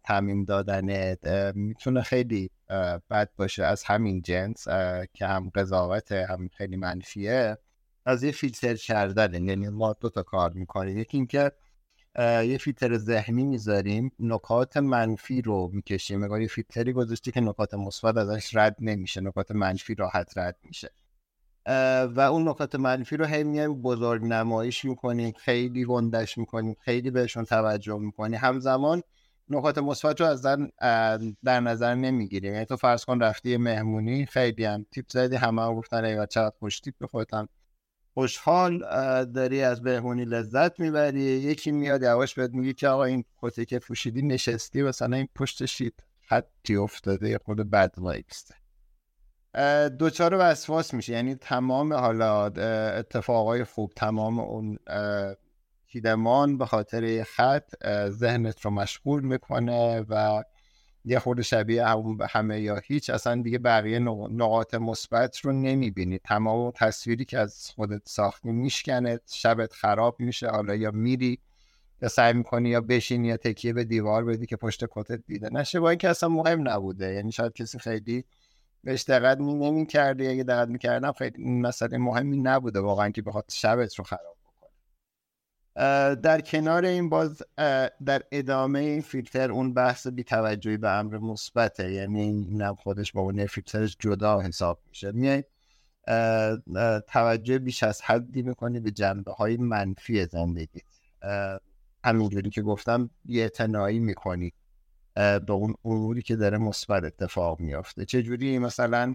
تعمیم 0.05 0.45
دادن 0.45 1.17
می‌تونه 1.55 2.03
خیلی 2.03 2.51
بد 3.11 3.31
باشه 3.37 3.65
از 3.65 3.85
همین 3.85 4.23
جنس 4.23 4.69
که 5.15 5.27
هم 5.27 5.51
قضاوت 5.55 6.13
هم 6.13 6.49
خیلی 6.49 6.77
منفیه. 6.77 7.59
از 8.07 8.23
یه 8.23 8.33
فیلتر 8.33 8.75
کردن 8.75 9.49
یعنی 9.49 9.69
ما 9.69 9.97
دو 10.01 10.09
تا 10.11 10.23
کار 10.23 10.53
می‌کنیم. 10.53 10.99
یکی 10.99 11.17
اینکه 11.17 11.53
یه 12.19 12.59
فیلتر 12.61 12.99
ذهنی 12.99 13.45
می‌ذاریم 13.45 14.13
نکات 14.19 14.77
منفی 14.77 15.43
رو 15.43 15.71
می‌کشیم. 15.73 16.23
اگر 16.23 16.41
یه 16.41 16.49
فیلتری 16.49 16.93
گذاشتی 16.93 17.33
که 17.33 17.41
نکات 17.41 17.75
مثبت 17.75 18.17
ازش 18.17 18.57
رد 18.57 18.77
نمیشه 18.81 19.21
نکات 19.21 19.51
منفی 19.51 19.95
راحت 19.95 20.39
رد 20.39 20.57
میشه. 20.63 20.91
و 22.17 22.21
اون 22.21 22.49
نکات 22.49 22.75
منفی 22.75 23.17
رو 23.17 23.25
هی 23.25 23.45
میایم 23.45 23.83
بزرگ 23.83 24.25
نمایش 24.25 24.85
می‌کنیم 24.85 25.33
خیلی 25.33 25.85
گندش 25.85 26.39
می‌کنیم 26.39 26.77
خیلی 26.81 27.11
بهشون 27.11 27.45
توجه 27.45 27.99
می‌کنیم 27.99 28.41
همزمان 28.43 29.03
نکات 29.49 29.79
مثبت 29.79 30.21
رو 30.21 30.27
از 30.27 30.43
در 31.45 31.61
نظر 31.61 31.95
نمی‌گیریم 31.95 32.53
یعنی 32.53 32.65
تو 32.65 32.77
فرض 32.77 33.05
کن 33.05 33.21
رفتی 33.21 33.57
مهمونی 33.57 34.27
خیلی 34.27 34.65
هم 34.65 34.87
تیپ 34.91 35.05
زدی 35.09 35.37
همه 35.37 35.63
هم 35.63 35.75
گفتن 35.75 36.05
ای 36.05 36.27
چقدر 36.31 36.55
خوش 36.59 36.81
تیپ 36.81 36.95
بخوتم. 37.01 37.49
خوشحال 38.15 38.79
داری 39.25 39.63
از 39.63 39.83
مهمونی 39.83 40.25
لذت 40.25 40.81
می‌بری. 40.81 41.21
یکی 41.21 41.73
میاد 41.73 42.03
یواش 42.03 42.35
بهت 42.35 42.51
میگه 42.51 42.73
که 42.73 42.89
آقا 42.89 43.05
این 43.05 43.25
کتی 43.43 43.65
که 43.65 43.79
پوشیدی 43.79 44.23
نشستی 44.23 44.83
مثلا 44.83 45.17
این 45.17 45.29
پشت 45.35 45.67
شید 45.67 46.05
خطی 46.29 46.77
افتاده 46.77 47.39
خود 47.39 47.71
بد 47.71 47.95
وایبسته. 47.99 48.55
دوچار 49.99 50.37
وسواس 50.39 50.95
میشه. 50.95 51.13
یعنی 51.13 51.35
تمام 51.35 51.93
حالا 51.93 52.47
اتفاقای 52.47 53.65
خوب 53.65 53.93
تمام 53.97 54.41
اون 54.41 54.79
کیدمان 55.87 56.59
به 56.59 56.67
خاطر 56.67 57.23
خط 57.23 57.73
ذهنت 58.09 58.61
رو 58.61 58.71
مشغول 58.71 59.23
می‌کنه 59.23 60.01
و 60.09 60.43
یه 61.05 61.19
خود 61.19 61.43
شبیه 61.43 61.87
همه 62.31 62.61
یا 62.61 62.81
هیچ. 62.85 63.11
اصلا 63.11 63.43
دیگه 63.43 63.59
بقیه 63.59 63.99
نقاط 63.99 64.75
مثبت 64.75 65.39
رو 65.39 65.53
نمی‌بینی. 65.53 66.19
تمام 66.19 66.71
تصویری 66.71 67.25
که 67.25 67.39
از 67.39 67.71
خودت 67.75 68.03
ساختی 68.05 68.53
میشکنه. 68.53 69.21
شبت 69.33 69.73
خراب 69.73 70.17
میشه. 70.21 70.49
حالا 70.49 70.75
یا 70.75 70.91
میری 70.91 71.39
یا 72.03 72.09
سعی 72.09 72.33
می‌کنی 72.33 72.69
یا 72.69 72.81
بشینی 72.81 73.29
یا 73.29 73.37
تکیه 73.37 73.73
به 73.73 73.85
دیوار 73.85 74.25
بدی 74.25 74.47
که 74.47 74.57
پشت 74.57 74.85
کتت 74.91 75.21
دیده 75.27 75.49
نشه. 75.53 75.81
با 75.81 75.91
اینکه 75.91 76.09
اصلا 76.09 76.29
مهم 76.29 76.69
نبوده. 76.69 77.15
یعنی 77.15 77.33
شاید 77.33 77.53
کسی 77.53 77.79
خیلی 77.79 78.25
بهش 78.85 79.05
دقت 79.05 79.39
نمی 79.39 79.87
اگه 80.29 80.43
دقت 80.43 80.69
می‌کردم 80.69 81.13
خیلی 81.13 81.45
مسئله 81.45 81.99
مهمی 81.99 82.37
نبوده 82.37 82.81
واقعا 82.81 83.11
که 83.11 83.23
بخواد 83.23 83.45
شبت 83.49 83.95
رو 83.95 84.05
خراب 84.05 84.37
بکنه. 84.45 84.71
در 86.15 86.41
کنار 86.41 86.85
این 86.85 87.09
باز 87.09 87.43
در 88.05 88.23
ادامه 88.33 88.79
این 88.79 89.01
فیلتر 89.01 89.53
اون 89.53 89.75
بحث 89.75 90.07
بیتوجهی 90.07 90.77
به 90.77 90.91
امر 90.91 91.19
مثبته. 91.19 91.93
یعنی 91.93 92.21
اینم 92.21 92.75
خودش 92.75 93.13
با 93.13 93.21
اون 93.21 93.47
فیلترش 93.47 93.97
جدا 94.01 94.41
حساب 94.41 94.81
میشه. 94.89 95.13
میای 95.13 95.45
توجه 97.09 97.59
بیش 97.59 97.83
از 97.83 98.03
حدی 98.03 98.43
می‌کنی 98.43 98.81
به 98.81 98.91
جنبه 98.91 99.33
های 99.33 99.57
منفی 99.57 100.27
زندگی. 100.27 100.83
همینجوری 102.05 102.51
که 102.51 102.63
گفتم 102.63 103.11
یه 103.25 103.49
می‌کنی. 103.99 104.53
به 105.19 105.53
اون 105.53 105.75
اموری 105.85 106.23
که 106.23 106.37
داره 106.37 106.59
مثبت 106.59 107.05
اتفاق 107.05 107.61
میافته 107.61 108.05
چجوری 108.05 108.59
مثلا 108.59 109.15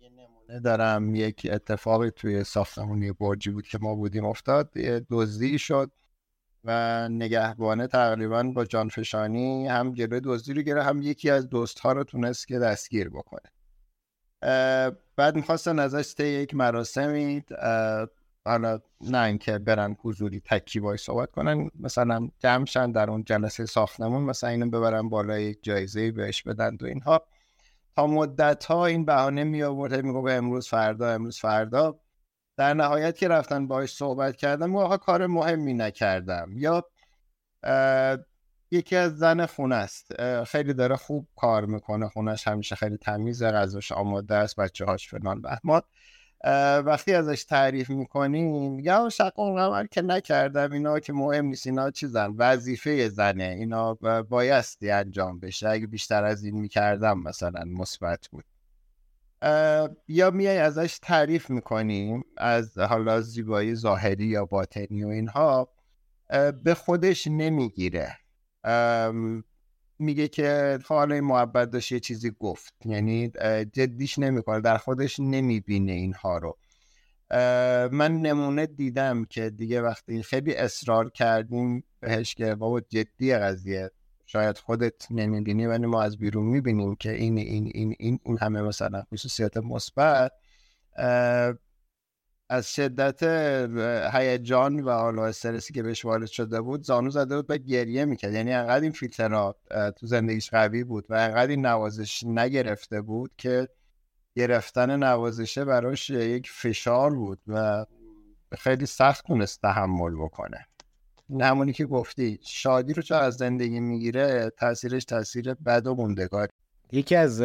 یه 0.00 0.08
نمونه 0.08 0.60
دارم 0.60 1.14
یک 1.14 1.48
اتفاقی 1.52 2.10
توی 2.10 2.44
ساختمونی 2.44 3.12
برجی 3.12 3.50
بود 3.50 3.66
که 3.68 3.78
ما 3.78 3.94
بودیم 3.94 4.24
افتاد 4.24 4.70
دزدی 5.10 5.58
شد 5.58 5.90
و 6.64 7.08
نگهبانه 7.08 7.86
تقریبا 7.86 8.42
با 8.42 8.64
جانفشانی 8.64 9.68
هم 9.68 9.92
جلوی 9.92 10.20
دزدی 10.24 10.52
رو 10.52 10.62
گره 10.62 10.82
هم 10.82 11.02
یکی 11.02 11.30
از 11.30 11.48
دوست 11.48 11.78
ها 11.78 11.92
رو 11.92 12.04
تونست 12.04 12.48
که 12.48 12.58
دستگیر 12.58 13.08
بکنه 13.08 13.50
بعد 15.16 15.36
می‌خواستن 15.36 15.78
ازش 15.78 16.14
طی 16.14 16.26
یک 16.26 16.54
مراسمی 16.54 17.44
حالا 18.44 18.80
نه 19.00 19.22
اینکه 19.22 19.58
برن 19.58 19.96
حضوری 20.00 20.40
تکی 20.40 20.80
وای 20.80 20.96
صحبت 20.96 21.30
کنن 21.30 21.70
مثلا 21.80 22.28
جمعشن 22.38 22.92
در 22.92 23.10
اون 23.10 23.24
جلسه 23.24 23.66
ساختمون 23.66 24.22
مثلا 24.22 24.50
اینو 24.50 24.70
ببرن 24.70 25.08
بالای 25.08 25.54
جایزه 25.54 26.12
بهش 26.12 26.42
بدن 26.42 26.76
و 26.80 26.84
اینها. 26.84 27.26
تا 27.96 28.06
مدت 28.06 28.64
ها 28.64 28.86
این 28.86 29.04
بهانه 29.04 29.44
می 29.44 29.62
آورد 29.62 30.04
میگه 30.04 30.32
امروز 30.32 30.68
فردا 30.68 31.10
امروز 31.10 31.38
فردا. 31.38 32.00
در 32.56 32.74
نهایت 32.74 33.18
که 33.18 33.28
رفتن 33.28 33.66
باش 33.66 33.94
صحبت 33.94 34.36
کردم 34.36 34.76
و 34.76 34.96
کار 34.96 35.26
مهمی 35.26 35.74
نکردم. 35.74 36.52
یا 36.56 36.84
یکی 38.70 38.96
از 38.96 39.18
زن 39.18 39.46
خونه 39.46 39.74
است. 39.74 40.22
خیلی 40.44 40.74
داره 40.74 40.96
خوب 40.96 41.28
کار 41.36 41.66
می‌کنه 41.66 42.08
خونش 42.08 42.48
همیشه 42.48 42.76
خیلی 42.76 42.96
تمیز 42.96 43.42
غذاش 43.42 43.92
آماده 43.92 44.34
است 44.34 44.56
بچه 44.56 44.84
هاش 44.84 45.08
فلان 45.08 45.42
بهمات. 45.42 45.84
وقتی 46.84 47.14
ازش 47.14 47.44
تعریف 47.44 47.90
می‌کنیم 47.90 48.78
یا 48.78 49.08
شقون 49.08 49.56
قمر 49.56 49.86
که 49.86 50.02
نکردم 50.02 50.72
اینا 50.72 51.00
که 51.00 51.12
مهم 51.12 51.46
نیست 51.46 51.66
اینا 51.66 51.90
چیزن 51.90 52.34
وظیفه 52.38 53.08
زنه 53.08 53.44
اینا 53.44 53.94
بایستی 54.28 54.90
انجام 54.90 55.40
بشه. 55.40 55.68
اگه 55.68 55.86
بیشتر 55.86 56.24
از 56.24 56.44
این 56.44 56.60
می‌کردم 56.60 57.18
مثلا 57.18 57.64
مثبت 57.66 58.28
بود. 58.32 58.44
یا 60.08 60.30
میای 60.30 60.58
ازش 60.58 60.98
تعریف 61.02 61.50
می‌کنیم 61.50 62.24
از 62.36 62.78
حالا 62.78 63.20
زیبایی 63.20 63.74
ظاهری 63.74 64.26
یا 64.26 64.44
باطنی 64.44 65.04
و 65.04 65.08
اینها 65.08 65.68
به 66.64 66.74
خودش 66.74 67.26
نمی‌گیره. 67.26 68.16
میگه 69.98 70.28
که 70.28 70.78
حالا 70.86 71.14
این 71.14 71.24
محبت 71.24 71.70
داشت 71.70 71.92
یه 71.92 72.00
چیزی 72.00 72.32
گفت. 72.40 72.74
یعنی 72.84 73.28
جدیش 73.72 74.18
نمی‌کنه 74.18 74.60
در 74.60 74.76
خودش 74.76 75.20
نمی‌بینه 75.20 75.92
اینها 75.92 76.38
رو. 76.38 76.58
من 77.92 78.20
نمونه 78.22 78.66
دیدم 78.66 79.24
که 79.24 79.50
دیگه 79.50 79.82
وقتی 79.82 80.22
خیلی 80.22 80.54
اصرار 80.54 81.10
کردیم 81.10 81.84
بهش 82.00 82.34
که 82.34 82.54
بابا 82.54 82.80
جدی 82.80 83.34
قضیه 83.34 83.90
شاید 84.26 84.58
خودت 84.58 85.12
نمی‌بینی 85.12 85.66
ولی 85.66 85.86
ما 85.86 86.02
از 86.02 86.18
بیرون 86.18 86.46
می‌بینیم 86.46 86.94
که 86.94 87.12
این 87.12 87.38
این 87.38 87.70
این 87.74 87.94
این, 87.98 88.18
این 88.24 88.38
همه 88.38 88.62
مثلا 88.62 89.02
خصوصیات 89.12 89.56
مثبت. 89.56 90.32
از 92.50 92.74
شدت 92.74 93.22
هیجان 94.14 94.80
و 94.80 94.90
حالا 94.90 95.26
استرسی 95.26 95.72
که 95.72 95.82
بهش 95.82 96.04
وارد 96.04 96.26
شده 96.26 96.60
بود 96.60 96.82
زانو 96.82 97.10
زده 97.10 97.36
بود 97.36 97.50
و 97.50 97.58
گریه 97.58 98.04
می‌کرد. 98.04 98.32
یعنی 98.32 98.52
انقدر 98.52 98.80
این 98.80 98.92
فیلترات 98.92 99.56
تو 99.96 100.06
زندگیش 100.06 100.50
قوی 100.50 100.84
بود 100.84 101.06
و 101.08 101.14
انقدر 101.14 101.50
این 101.50 101.66
نوازش 101.66 102.24
نگرفته 102.26 103.00
بود 103.00 103.30
که 103.36 103.68
گرفتن 104.36 104.96
نوازشه 104.96 105.64
براش 105.64 106.10
یک 106.10 106.50
فشار 106.50 107.14
بود 107.14 107.38
و 107.46 107.86
خیلی 108.58 108.86
سخت 108.86 109.26
تونست 109.26 109.62
تحمل 109.62 110.16
بکنه. 110.16 110.66
همونی 111.40 111.72
که 111.72 111.86
گفتی 111.86 112.38
شادی 112.42 112.92
رو 112.92 113.02
چه 113.02 113.14
از 113.14 113.34
زندگی 113.34 113.80
می‌گیره 113.80 114.52
تاثیرش 114.56 115.04
تاثیر 115.04 115.54
بد 115.54 115.86
و 115.86 115.94
موندگار 115.94 116.48
یکی 116.92 117.16
از 117.16 117.42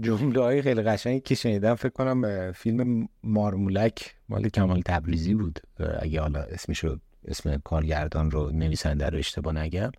جمله 0.00 0.40
های 0.40 0.62
خیلی 0.62 0.82
قشنگی 0.82 1.20
که 1.20 1.34
شنیدم 1.34 1.74
فکر 1.74 1.92
کنم 1.92 2.52
فیلم 2.52 3.08
مارمولک 3.24 4.14
مال 4.28 4.48
کمال 4.48 4.82
تبریزی 4.86 5.34
بود. 5.34 5.60
اگه 6.00 6.20
حالا 6.20 6.40
اسمشو 6.40 6.98
اسم 7.24 7.56
کارگردان 7.56 8.30
رو 8.30 8.50
نویسنده 8.50 9.08
رو 9.08 9.18
اشتباه 9.18 9.54
نگم. 9.54 9.90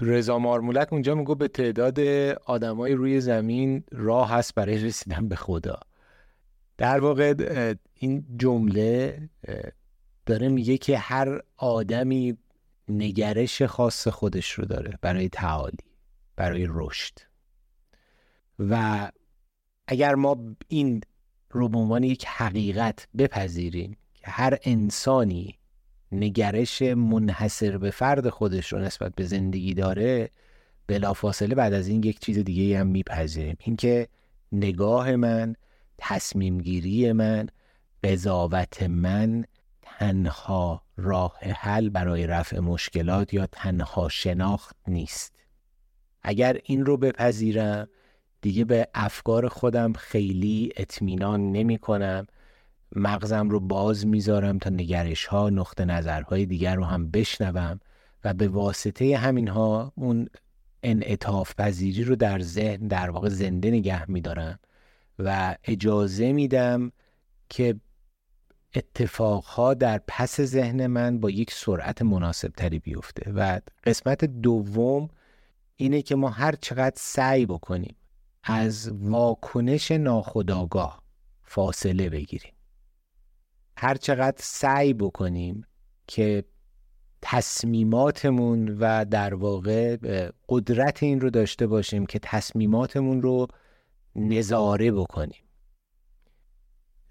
رضا 0.00 0.38
مارمولک 0.38 0.92
اونجا 0.92 1.14
میگو 1.14 1.34
به 1.34 1.48
تعداد 1.48 2.00
آدمای 2.46 2.92
روی 2.92 3.20
زمین 3.20 3.84
راه 3.92 4.30
هست 4.30 4.54
برای 4.54 4.84
رسیدن 4.84 5.28
به 5.28 5.36
خدا. 5.36 5.80
در 6.78 7.00
واقع 7.00 7.34
این 7.94 8.26
جمله 8.38 9.18
داره 10.26 10.48
میگه 10.48 10.78
که 10.78 10.98
هر 10.98 11.40
آدمی 11.56 12.36
نگرش 12.88 13.62
خاص 13.62 14.08
خودش 14.08 14.50
رو 14.52 14.64
داره 14.64 14.98
برای 15.02 15.28
تعالی. 15.28 15.76
برای 16.42 16.66
رشد. 16.70 17.18
و 18.58 19.10
اگر 19.86 20.14
ما 20.14 20.36
این 20.68 21.00
رو 21.50 21.68
به 21.68 21.78
عنوان 21.78 22.04
یک 22.04 22.26
حقیقت 22.26 23.08
بپذیریم 23.18 23.96
که 24.14 24.30
هر 24.30 24.58
انسانی 24.62 25.58
نگرش 26.12 26.82
منحصر 26.82 27.78
به 27.78 27.90
فرد 27.90 28.28
خودش 28.28 28.72
رو 28.72 28.78
نسبت 28.78 29.14
به 29.14 29.24
زندگی 29.24 29.74
داره 29.74 30.30
بلافاصله 30.86 31.54
بعد 31.54 31.72
از 31.72 31.88
این 31.88 32.02
یک 32.02 32.20
چیز 32.20 32.38
دیگه 32.38 32.78
هم 32.78 32.86
میپذیریم. 32.86 33.56
اینکه 33.60 34.08
نگاه 34.52 35.16
من 35.16 35.54
تصمیم 35.98 36.58
گیری 36.58 37.12
من 37.12 37.46
قضاوت 38.04 38.82
من 38.82 39.44
تنها 39.82 40.82
راه 40.96 41.38
حل 41.40 41.88
برای 41.88 42.26
رفع 42.26 42.58
مشکلات 42.58 43.34
یا 43.34 43.46
تنها 43.46 44.08
شناخت 44.08 44.76
نیست. 44.88 45.41
اگر 46.22 46.58
این 46.64 46.86
رو 46.86 46.96
بپذیرم 46.96 47.88
دیگه 48.40 48.64
به 48.64 48.88
افکار 48.94 49.48
خودم 49.48 49.92
خیلی 49.92 50.72
اطمینان 50.76 51.52
نمی 51.52 51.78
کنم. 51.78 52.26
مغزم 52.96 53.48
رو 53.48 53.60
باز 53.60 54.06
می‌ذارم 54.06 54.58
تا 54.58 54.70
نگرش 54.70 55.26
ها 55.26 55.50
نقطه 55.50 55.84
نظرهای 55.84 56.46
دیگر 56.46 56.74
رو 56.74 56.84
هم 56.84 57.10
بشنوم 57.10 57.80
و 58.24 58.34
به 58.34 58.48
واسطه 58.48 59.16
همین 59.16 59.48
ها 59.48 59.92
اون 59.96 60.28
انعطاف 60.82 61.54
پذیری 61.58 62.04
رو 62.04 62.16
در 62.16 62.40
ذهن 62.40 62.88
در 62.88 63.10
واقع 63.10 63.28
زنده 63.28 63.70
نگه 63.70 64.10
میدارم 64.10 64.58
و 65.18 65.56
اجازه 65.64 66.32
میدم 66.32 66.92
که 67.48 67.74
اتفاقها 68.74 69.74
در 69.74 70.00
پس 70.08 70.40
ذهن 70.40 70.86
من 70.86 71.20
با 71.20 71.30
یک 71.30 71.50
سرعت 71.50 72.02
مناسب 72.02 72.48
تری 72.48 72.78
بیفته. 72.78 73.32
و 73.32 73.60
قسمت 73.84 74.24
دوم 74.24 75.08
اینه 75.82 76.02
که 76.02 76.16
ما 76.16 76.28
هر 76.28 76.54
چقدر 76.60 76.96
سعی 76.96 77.46
بکنیم 77.46 77.96
از 78.42 78.92
واکنش 78.92 79.90
ناخودآگاه 79.90 81.02
فاصله 81.42 82.10
بگیریم. 82.10 82.52
هر 83.76 83.94
چقدر 83.94 84.36
سعی 84.40 84.94
بکنیم 84.94 85.66
که 86.06 86.44
تصمیماتمون 87.22 88.68
و 88.80 89.04
در 89.04 89.34
واقع 89.34 89.96
قدرت 90.48 91.02
این 91.02 91.20
رو 91.20 91.30
داشته 91.30 91.66
باشیم 91.66 92.06
که 92.06 92.18
تصمیماتمون 92.22 93.22
رو 93.22 93.46
نظاره 94.16 94.92
بکنیم 94.92 95.44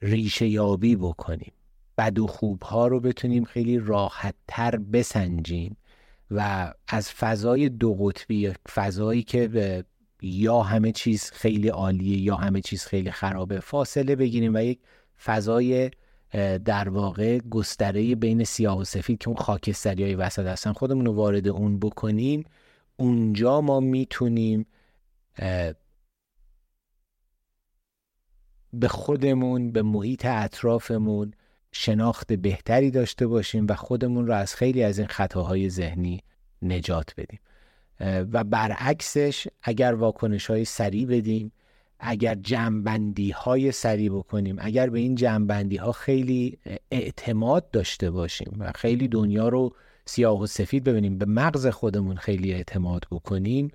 ریشه 0.02 0.48
یابی 0.48 0.96
بکنیم 0.96 1.54
بد 1.98 2.20
و 2.20 2.28
خوب 2.28 2.64
ها 2.64 2.88
رو 2.88 3.00
بتونیم 3.00 3.44
خیلی 3.44 3.80
راحت 3.80 4.36
تر 4.48 4.78
بسنجیم. 4.78 5.78
و 6.32 6.74
از 6.88 7.12
فضای 7.12 7.70
دو 7.70 7.94
قطبی 7.94 8.54
فضایی 8.74 9.24
که 9.24 9.84
یا 10.22 10.62
همه 10.62 10.92
چیز 10.92 11.32
خیلی 11.32 11.68
عالیه 11.68 12.18
یا 12.18 12.36
همه 12.36 12.62
چیز 12.62 12.86
خیلی 12.86 13.12
خرابه 13.12 13.60
فاصله 13.60 14.16
بگیریم 14.16 14.54
و 14.54 14.58
یک 14.64 14.80
فضای 15.24 15.92
در 16.66 16.90
واقع 16.90 17.38
گستره 17.38 18.16
بین 18.16 18.44
سیاه 18.44 18.78
و 18.80 18.84
سفید 18.84 19.18
که 19.18 19.28
اون 19.28 19.38
خاکستری 19.38 20.04
های 20.04 20.16
وسط 20.16 20.46
هستن. 20.46 20.74
خودمون 20.74 21.06
رو 21.06 21.14
وارد 21.14 21.48
اون 21.48 21.80
بکنیم. 21.80 22.44
اونجا 22.98 23.62
ما 23.62 23.80
می‌تونیم 23.80 24.66
به 28.74 28.88
خودمون 28.88 29.72
به 29.72 29.82
محیط 29.82 30.26
اطرافمون 30.26 31.34
شناخت 31.72 32.34
بهتری 32.34 32.92
داشته 32.92 33.28
باشیم 33.28 33.66
و 33.70 33.76
خودمون 33.76 34.28
رو 34.28 34.34
از 34.34 34.56
خیلی 34.56 34.84
از 34.84 34.98
این 34.98 35.08
خطاهای 35.08 35.70
ذهنی 35.70 36.24
نجات 36.62 37.14
بدیم. 37.18 37.40
و 38.04 38.44
برعکسش 38.44 39.48
اگر 39.64 39.94
واکنش 39.94 40.50
های 40.50 40.66
سریع 40.66 41.06
بدیم 41.06 41.52
اگر 42.00 42.36
جمعبندی 42.36 43.32
های 43.32 43.72
سریع 43.72 44.10
بکنیم 44.10 44.56
اگر 44.60 44.90
به 44.90 45.00
این 45.00 45.16
جمعبندی 45.16 45.78
ها 45.78 45.92
خیلی 45.92 46.58
اعتماد 46.92 47.72
داشته 47.72 48.12
باشیم 48.12 48.56
و 48.60 48.72
خیلی 48.76 49.08
دنیا 49.08 49.50
رو 49.50 49.76
سیاه 50.06 50.42
و 50.42 50.46
سفید 50.46 50.84
ببینیم 50.84 51.18
به 51.18 51.26
مغز 51.26 51.68
خودمون 51.68 52.16
خیلی 52.16 52.54
اعتماد 52.54 53.06
بکنیم 53.12 53.72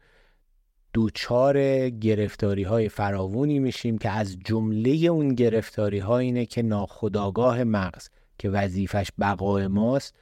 دوچار 0.96 1.88
گرفتاری 1.88 2.62
های 2.62 2.88
فراوونی 2.88 3.58
میشیم 3.58 3.98
که 3.98 4.10
از 4.10 4.38
جمله 4.44 4.90
اون 4.90 5.34
گرفتاری 5.34 5.98
ها 5.98 6.18
اینه 6.18 6.46
که 6.46 6.62
ناخداگاه 6.62 7.64
مغز 7.64 8.08
که 8.38 8.50
وظیفش 8.50 9.08
بقای 9.20 9.66
ماست 9.66 10.14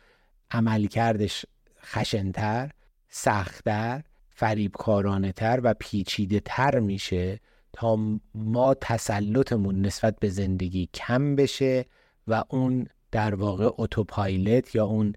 عملکردش 0.50 1.46
خشنتر 1.84 2.70
سختتر 3.08 4.02
فریبکارانه 4.30 5.32
تر 5.32 5.60
و 5.62 5.74
پیچیده 5.78 6.40
تر 6.44 6.80
میشه 6.80 7.40
تا 7.72 7.98
ما 8.34 8.74
تسلطمون 8.74 9.80
نسبت 9.80 10.18
به 10.20 10.28
زندگی 10.28 10.88
کم 10.94 11.36
بشه 11.36 11.84
و 12.28 12.44
اون 12.48 12.86
در 13.10 13.34
واقع 13.34 13.70
اتوپایلت 13.78 14.74
یا 14.74 14.84
اون 14.84 15.12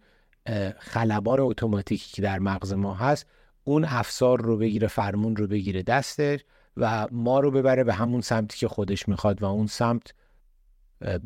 خلبان 0.80 1.40
اتوماتیکی 1.40 2.16
که 2.16 2.22
در 2.22 2.40
مغز 2.40 2.74
ما 2.74 2.94
هست 2.94 3.26
اون 3.68 3.86
افسار 3.86 4.42
رو 4.42 4.58
بگیره 4.58 4.88
فرمون 4.88 5.36
رو 5.36 5.48
بگیره 5.48 5.84
دستش 5.84 6.40
و 6.78 7.08
ما 7.12 7.40
رو 7.40 7.52
ببره 7.52 7.84
به 7.84 7.94
همون 7.94 8.22
سمتی 8.22 8.58
که 8.58 8.68
خودش 8.68 9.08
می‌خواد 9.10 9.42
و 9.42 9.46
اون 9.46 9.68
سمت 9.68 10.14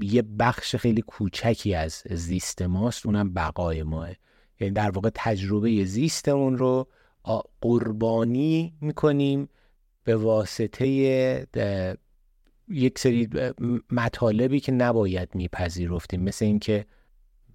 یه 0.01 0.21
بخش 0.21 0.75
خیلی 0.75 1.01
کوچکی 1.01 1.75
از 1.75 2.03
زیست 2.09 2.61
ماست 2.61 3.05
اونم 3.05 3.33
بقای 3.33 3.83
ماه. 3.83 4.09
یعنی 4.59 4.73
در 4.73 4.91
واقع 4.91 5.09
تجربه 5.15 5.85
زیستمون 5.85 6.57
رو 6.57 6.87
قربانی 7.61 8.73
می‌کنیم 8.81 9.49
به 10.03 10.15
واسطه 10.15 10.87
یک 12.67 12.99
سری 12.99 13.29
مطالبی 13.91 14.59
که 14.59 14.71
نباید 14.71 15.35
میپذیرفتیم. 15.35 16.21
مثل 16.21 16.45
اینکه 16.45 16.85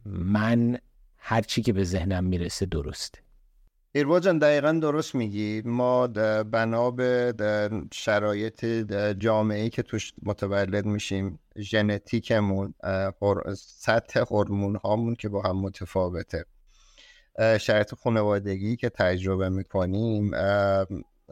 من 0.05 0.79
هر 1.16 1.40
چی 1.40 1.62
که 1.62 1.72
به 1.72 1.85
ذهنم 1.85 2.25
می‌رسه 2.25 2.66
درسته 2.66 3.26
ایروا 3.97 4.21
جان 4.21 4.39
دقیقا 4.39 4.73
درست 4.73 5.15
میگی. 5.15 5.63
ما 5.65 6.07
بنا 6.43 6.91
به 6.91 7.71
شرایط 7.93 8.65
جامعه 9.19 9.69
که 9.69 9.83
توش 9.83 10.13
متولد 10.23 10.85
میشیم 10.87 11.39
ژنتیکمون 11.59 12.75
سطح 13.57 14.21
هورمون 14.21 14.77
هامون 14.77 15.15
که 15.15 15.29
با 15.29 15.43
هم 15.43 15.57
متفاوته. 15.57 16.45
شرایط 17.61 17.95
خانوادگی 17.95 18.77
که 18.77 18.89
تجربه 18.89 19.49
می‌کنیم 19.49 20.31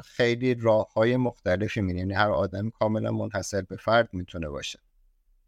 خیلی 0.04 0.54
راه 0.54 0.92
های 0.92 1.16
مختلفی 1.16 1.80
میریم. 1.80 1.98
یعنی 1.98 2.14
هر 2.14 2.30
آدم 2.30 2.70
کاملا 2.70 3.10
منحصر 3.10 3.62
به 3.62 3.76
فرد 3.76 4.08
می‌تونه 4.12 4.48
باشه. 4.48 4.78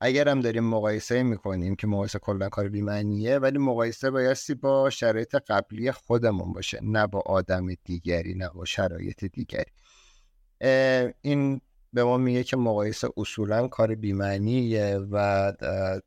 اگر 0.00 0.28
هم 0.28 0.40
داریم 0.40 0.64
مقایسه 0.64 1.22
می‌کنیم 1.22 1.76
که 1.76 1.86
مقایسه 1.86 2.18
کلا 2.18 2.48
کار 2.48 2.68
بیمعنیه 2.68 3.38
ولی 3.38 3.58
مقایسه 3.58 4.10
بایستی 4.10 4.54
با 4.54 4.90
شرایط 4.90 5.34
قبلی 5.34 5.92
خودمون 5.92 6.52
باشه 6.52 6.80
نه 6.82 7.06
با 7.06 7.22
آدم 7.26 7.66
دیگری 7.84 8.34
نه 8.34 8.48
با 8.48 8.64
شرایط 8.64 9.24
دیگری. 9.24 9.72
این 11.22 11.60
به 11.92 12.04
ما 12.04 12.16
میگه 12.16 12.44
که 12.44 12.56
مقایسه 12.56 13.08
اصولا 13.16 13.68
کار 13.68 13.94
بیمعنیه 13.94 14.98
و 15.10 15.52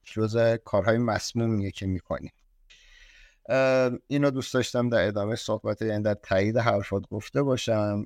جز 0.04 0.58
کارهای 0.65 0.97
مسمومیه 0.97 1.71
که 1.71 1.88
می‌کنیم. 1.88 2.32
اینو 4.08 4.32
دوست 4.32 4.54
داشتم 4.54 4.89
در 4.89 5.08
ادامه 5.08 5.36
صحبت 5.36 5.82
یعنی 5.82 6.04
در 6.04 6.13
تایید 6.13 6.58
حرفات 6.58 7.04
گفته 7.12 7.43
باشم. 7.43 8.04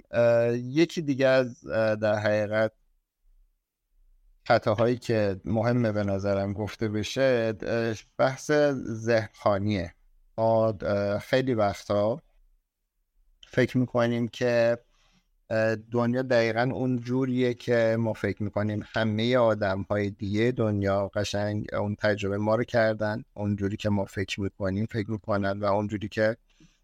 یکی 0.53 1.01
دیگه 1.01 1.27
از 1.27 1.63
در 2.01 2.15
حقیقت 2.15 2.71
خطاهایی 4.45 4.97
که 4.97 5.41
مهمه 5.45 5.91
به 5.91 6.03
نظرم 6.03 6.53
گفته 6.53 6.87
بشه 6.89 7.53
بحث 8.17 8.51
ذهنخانیه 8.81 9.93
ما 10.37 10.73
خیلی 11.21 11.53
وقتا 11.53 12.21
فکر 13.47 13.77
می‌کنیم 13.77 14.27
که 14.27 14.77
دنیا 15.91 16.21
دقیقا 16.21 16.69
اون 16.73 16.99
جوریه 16.99 17.53
که 17.53 17.95
ما 17.99 18.13
فکر 18.13 18.43
می‌کنیم 18.43 18.83
همه 18.93 19.37
آدم 19.37 19.81
های 19.81 20.09
دیگه 20.09 20.51
دنیا 20.51 21.07
قشنگ 21.07 21.73
اون 21.73 21.95
تجربه 21.95 22.37
ما 22.37 22.55
رو 22.55 22.63
کردن 22.63 23.23
اون 23.33 23.55
جوری 23.55 23.77
که 23.77 23.89
ما 23.89 24.05
فکر 24.05 24.41
می‌کنیم 24.41 24.85
فکر 24.85 25.11
می‌کنن 25.11 25.59
و 25.59 25.65
اون 25.65 25.87
جوری 25.87 26.07
که 26.07 26.37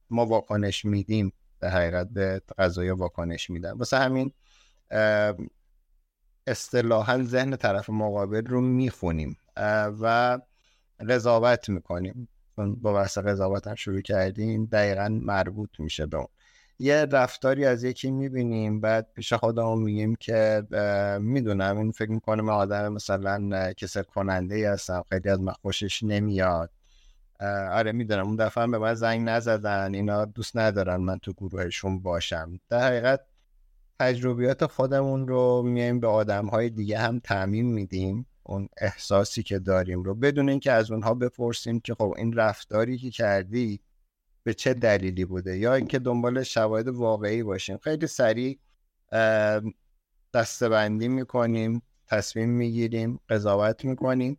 ما 0.09 0.25
واکنش 0.25 0.85
میدیم 0.85 1.33
به 1.59 1.69
حقیقت 1.69 2.09
به 2.09 2.41
قضایی 2.57 2.89
واکنش 2.89 3.49
میدن. 3.49 3.71
واسه 3.71 3.97
همین 3.97 4.31
اصطلاحا 6.49 7.23
ذهن 7.23 7.55
طرف 7.55 7.89
مقابل 7.89 8.45
رو 8.45 8.61
می‌خونیم 8.61 9.37
و 10.01 10.39
قضاوت 11.09 11.69
می‌کنیم. 11.69 12.27
با 12.57 12.93
بحث 12.93 13.17
قضاوت 13.17 13.67
هم 13.67 13.75
شروع 13.75 14.01
کردیم 14.01 14.65
دقیقا 14.65 15.19
مربوط 15.21 15.69
میشه 15.79 16.05
به 16.05 16.17
اون. 16.17 16.27
یه 16.79 17.05
رفتاری 17.11 17.65
از 17.65 17.83
یکی 17.83 18.11
می‌بینیم 18.11 18.81
بعد 18.81 19.07
پیش 19.13 19.33
خودمون 19.33 19.83
میگیم 19.83 20.15
که 20.15 20.63
می‌دونم 21.21 21.77
این 21.77 21.91
فکر 21.91 22.11
می‌کنه 22.11 22.41
من 22.41 22.53
آدم 22.53 22.93
مثلا 22.93 23.73
کسر 23.73 24.03
کننده 24.03 24.55
ای 24.55 24.63
هستم 24.63 25.03
خیلی 25.09 25.29
از 25.29 25.39
من 25.39 25.53
خوشش 25.53 26.03
نمیاد. 26.03 26.69
آره 27.71 27.91
می‌دونم 27.91 28.27
اون 28.27 28.35
دفعه 28.35 28.67
به 28.67 28.77
من 28.77 28.93
زنگ 28.93 29.29
نزدن 29.29 29.95
اینا 29.95 30.25
دوست 30.25 30.57
ندارن 30.57 30.95
من 30.95 31.17
تو 31.19 31.33
گروهشون 31.33 31.99
باشم. 31.99 32.59
در 32.69 32.87
حقیقت 32.87 33.19
تجربیات 33.99 34.65
خودمون 34.65 35.27
رو 35.27 35.61
میایم 35.65 35.99
به 35.99 36.07
آدم 36.07 36.45
های 36.45 36.69
دیگه 36.69 36.99
هم 36.99 37.19
تعمین 37.19 37.73
میدیم 37.73 38.25
اون 38.43 38.69
احساسی 38.77 39.43
که 39.43 39.59
داریم 39.59 40.03
رو. 40.03 40.15
بدون 40.15 40.49
اینکه 40.49 40.71
از 40.71 40.91
اونها 40.91 41.13
بپرسیم 41.13 41.79
که 41.79 41.93
خب 41.93 42.13
این 42.17 42.33
رفتاری 42.33 42.97
که 42.97 43.09
کردی 43.09 43.81
به 44.43 44.53
چه 44.53 44.73
دلیلی 44.73 45.25
بوده 45.25 45.57
یا 45.57 45.73
اینکه 45.73 45.99
دنبال 45.99 46.43
شواهد 46.43 46.87
واقعی 46.87 47.43
باشیم. 47.43 47.77
خیلی 47.77 48.07
سریع 48.07 48.59
دستبندی 50.33 51.07
می‌کنیم 51.07 51.81
تصمیم 52.07 52.49
می‌گیریم 52.49 53.19
قضاوت 53.29 53.85
می‌کنیم 53.85 54.37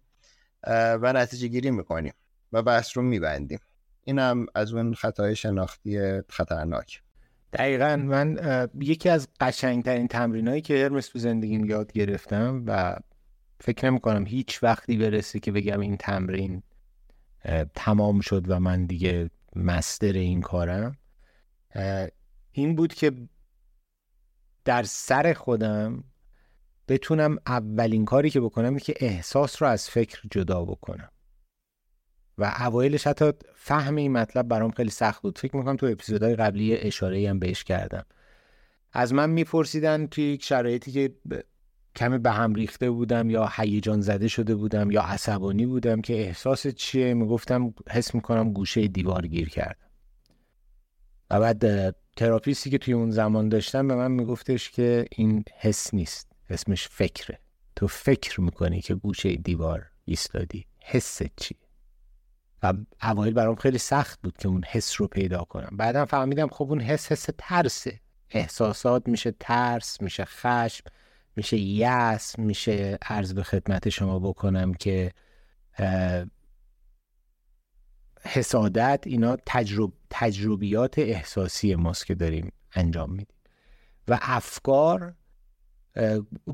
و 0.66 1.12
نتیجه 1.12 1.48
گیری 1.48 1.70
می‌کنیم 1.70 2.14
و 2.52 2.62
بحث 2.62 2.96
رو 2.96 3.02
میبندیم. 3.02 3.60
این 4.04 4.18
هم 4.18 4.46
از 4.54 4.74
اون 4.74 4.94
خطای 4.94 5.36
شناختی 5.36 6.20
خطرناک. 6.28 7.02
دقیقا 7.52 7.96
من 7.96 8.38
یکی 8.80 9.08
از 9.08 9.28
قشنگترین 9.40 10.08
تمرین 10.08 10.48
هایی 10.48 10.60
که 10.60 10.84
هرمس 10.84 11.08
تو 11.08 11.18
زندگیم 11.18 11.64
یاد 11.64 11.92
گرفتم 11.92 12.64
و 12.66 12.96
فکر 13.60 13.90
نمی 13.90 14.00
کنم 14.00 14.26
هیچ 14.26 14.62
وقتی 14.62 14.96
برسه 14.96 15.40
که 15.40 15.52
بگم 15.52 15.80
این 15.80 15.96
تمرین 15.96 16.62
تمام 17.74 18.20
شد 18.20 18.50
و 18.50 18.60
من 18.60 18.86
دیگه 18.86 19.30
مستر 19.56 20.12
این 20.12 20.40
کارم. 20.40 20.96
این 22.52 22.76
بود 22.76 22.94
که 22.94 23.12
در 24.64 24.82
سر 24.82 25.32
خودم 25.32 26.04
بتونم 26.88 27.38
اولین 27.46 28.04
کاری 28.04 28.30
که 28.30 28.40
بکنم 28.40 28.78
که 28.78 28.94
احساس 28.96 29.62
رو 29.62 29.68
از 29.68 29.90
فکر 29.90 30.22
جدا 30.30 30.64
بکنم. 30.64 31.10
و 32.40 32.54
اوایلش 32.60 33.06
حتی 33.06 33.32
فهم 33.54 33.96
این 33.96 34.12
مطلب 34.12 34.48
برام 34.48 34.70
خیلی 34.70 34.90
سخت 34.90 35.22
بود. 35.22 35.38
فکر 35.38 35.56
می‌کنم 35.56 35.76
تو 35.76 35.86
اپیزودهای 35.86 36.36
قبلی 36.36 36.76
اشاره 36.76 37.30
هم 37.30 37.38
بهش 37.38 37.64
کردم. 37.64 38.06
از 38.92 39.14
من 39.14 39.30
میپرسیدن 39.30 40.06
توی 40.06 40.24
یک 40.24 40.44
شرایطی 40.44 40.92
که 40.92 41.14
کمی 41.96 42.18
به 42.18 42.30
هم 42.30 42.54
ریخته 42.54 42.90
بودم 42.90 43.30
یا 43.30 43.50
هیجان 43.56 44.00
زده 44.00 44.28
شده 44.28 44.54
بودم 44.54 44.90
یا 44.90 45.02
عصبانی 45.02 45.66
بودم 45.66 46.00
که 46.00 46.14
احساس 46.14 46.66
چیه؟ 46.66 47.14
می‌گفتم 47.14 47.74
حس 47.90 48.14
می‌کنم 48.14 48.52
گوشه 48.52 48.88
دیوار 48.88 49.26
گیر 49.26 49.48
کردم. 49.48 49.86
و 51.30 51.40
بعد 51.40 51.96
تراپیستی 52.16 52.70
که 52.70 52.78
توی 52.78 52.94
اون 52.94 53.10
زمان 53.10 53.48
داشتم 53.48 53.88
به 53.88 53.94
من 53.94 54.10
میگفتش 54.10 54.70
که 54.70 55.04
این 55.16 55.44
حس 55.58 55.94
نیست 55.94 56.32
اسمش 56.50 56.88
فکره. 56.88 57.38
تو 57.76 57.86
فکر 57.86 58.40
می‌کنی 58.40 58.80
که 58.80 58.94
گوشه 58.94 59.36
دیوار 59.36 59.86
ایستادی. 60.04 60.66
حس 60.82 61.22
چیه 61.36 61.59
و 62.62 62.74
اوایل 63.02 63.34
برام 63.34 63.54
خیلی 63.54 63.78
سخت 63.78 64.20
بود 64.22 64.36
که 64.36 64.48
اون 64.48 64.64
حس 64.64 65.00
رو 65.00 65.06
پیدا 65.06 65.44
کنم. 65.44 65.76
بعدم 65.76 66.04
فهمیدم 66.04 66.48
خب 66.48 66.70
اون 66.70 66.80
حس 66.80 67.12
حس 67.12 67.28
ترسه. 67.38 68.00
احساسات 68.30 69.08
میشه 69.08 69.34
ترس 69.40 70.00
میشه 70.00 70.24
خشم 70.24 70.84
میشه 71.36 71.56
یس 71.58 72.38
میشه 72.38 72.98
عرض 73.02 73.34
به 73.34 73.42
خدمت 73.42 73.88
شما 73.88 74.18
بکنم 74.18 74.74
که 74.74 75.12
حسادت 78.22 79.00
اینا 79.06 79.36
تجرب، 79.46 79.92
تجربیات 80.10 80.98
احساسی 80.98 81.74
ماست 81.74 82.06
که 82.06 82.14
داریم 82.14 82.52
انجام 82.74 83.10
میدیم. 83.10 83.36
و 84.08 84.18
افکار 84.22 85.14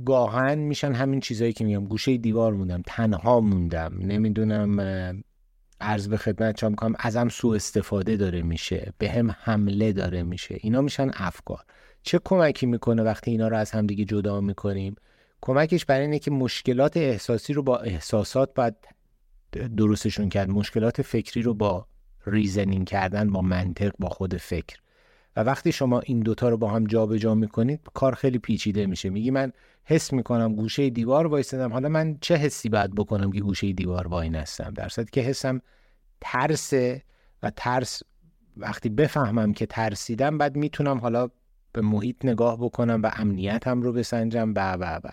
گاهن 0.04 0.58
میشن 0.58 0.92
همین 0.92 1.20
چیزهایی 1.20 1.52
که 1.52 1.64
میگم. 1.64 1.84
گوشه 1.84 2.16
دیوار 2.16 2.52
موندم 2.52 2.82
تنها 2.86 3.40
موندم. 3.40 3.98
نمی‌دونم 3.98 5.22
عرض 5.80 6.08
به 6.08 6.16
خدمت 6.16 6.58
شما 6.58 6.70
می‌کنم 6.70 6.94
ازم 6.98 7.28
سوء 7.28 7.56
استفاده 7.56 8.16
داره 8.16 8.42
میشه 8.42 8.92
به 8.98 9.10
هم 9.10 9.30
حمله 9.40 9.92
داره 9.92 10.22
میشه. 10.22 10.56
اینا 10.60 10.80
میشن 10.80 11.10
افکار. 11.14 11.64
چه 12.02 12.20
کمکی 12.24 12.66
می‌کنه 12.66 13.02
وقتی 13.02 13.30
اینا 13.30 13.48
رو 13.48 13.56
از 13.56 13.70
هم 13.70 13.86
دیگه 13.86 14.04
جدا 14.04 14.40
می‌کنیم؟ 14.40 14.96
کمکش 15.40 15.84
برای 15.84 16.02
اینه 16.02 16.18
که 16.18 16.30
مشکلات 16.30 16.96
احساسی 16.96 17.52
رو 17.52 17.62
با 17.62 17.78
احساسات 17.78 18.54
باید 18.54 18.74
درستشون 19.76 20.28
کرد. 20.28 20.50
مشکلات 20.50 21.02
فکری 21.02 21.42
رو 21.42 21.54
با 21.54 21.86
reasoning 22.26 22.86
کردن 22.86 23.30
با 23.30 23.40
منطق 23.40 23.92
با 23.98 24.08
خود 24.08 24.36
فکر. 24.36 24.76
و 25.36 25.40
وقتی 25.40 25.72
شما 25.72 26.00
این 26.00 26.20
دوتا 26.20 26.48
رو 26.48 26.56
با 26.56 26.68
هم 26.68 26.84
جابجا 26.84 27.16
جا 27.16 27.34
می‌کنید 27.34 27.80
کار 27.94 28.14
خیلی 28.14 28.38
پیچیده 28.38 28.86
میشه. 28.86 29.10
میگی 29.10 29.30
من 29.30 29.52
حس 29.84 30.12
می‌کنم 30.12 30.54
گوشه 30.54 30.90
دیوار 30.90 31.26
وایستدم 31.26 31.72
حالا 31.72 31.88
من 31.88 32.18
چه 32.20 32.36
حسی 32.36 32.68
باید 32.68 32.94
بکنم 32.94 33.32
که 33.32 33.40
گوشه 33.40 33.72
دیوار 33.72 34.08
واینستم؟ 34.08 34.72
درک 34.76 35.20
حسم 35.20 35.60
ترس 36.20 36.72
و 37.42 37.50
ترس 37.56 38.02
وقتی 38.56 38.88
بفهمم 38.88 39.52
که 39.52 39.66
ترسیدم 39.66 40.38
بعد 40.38 40.56
می‌تونم 40.56 40.98
حالا 40.98 41.28
به 41.72 41.80
محیط 41.82 42.24
نگاه 42.24 42.56
بکنم 42.60 43.00
و 43.02 43.10
امنیتم 43.16 43.82
رو 43.82 43.92
بسنجم. 43.92 44.52
و 44.56 44.72
و 44.72 45.00
و 45.04 45.10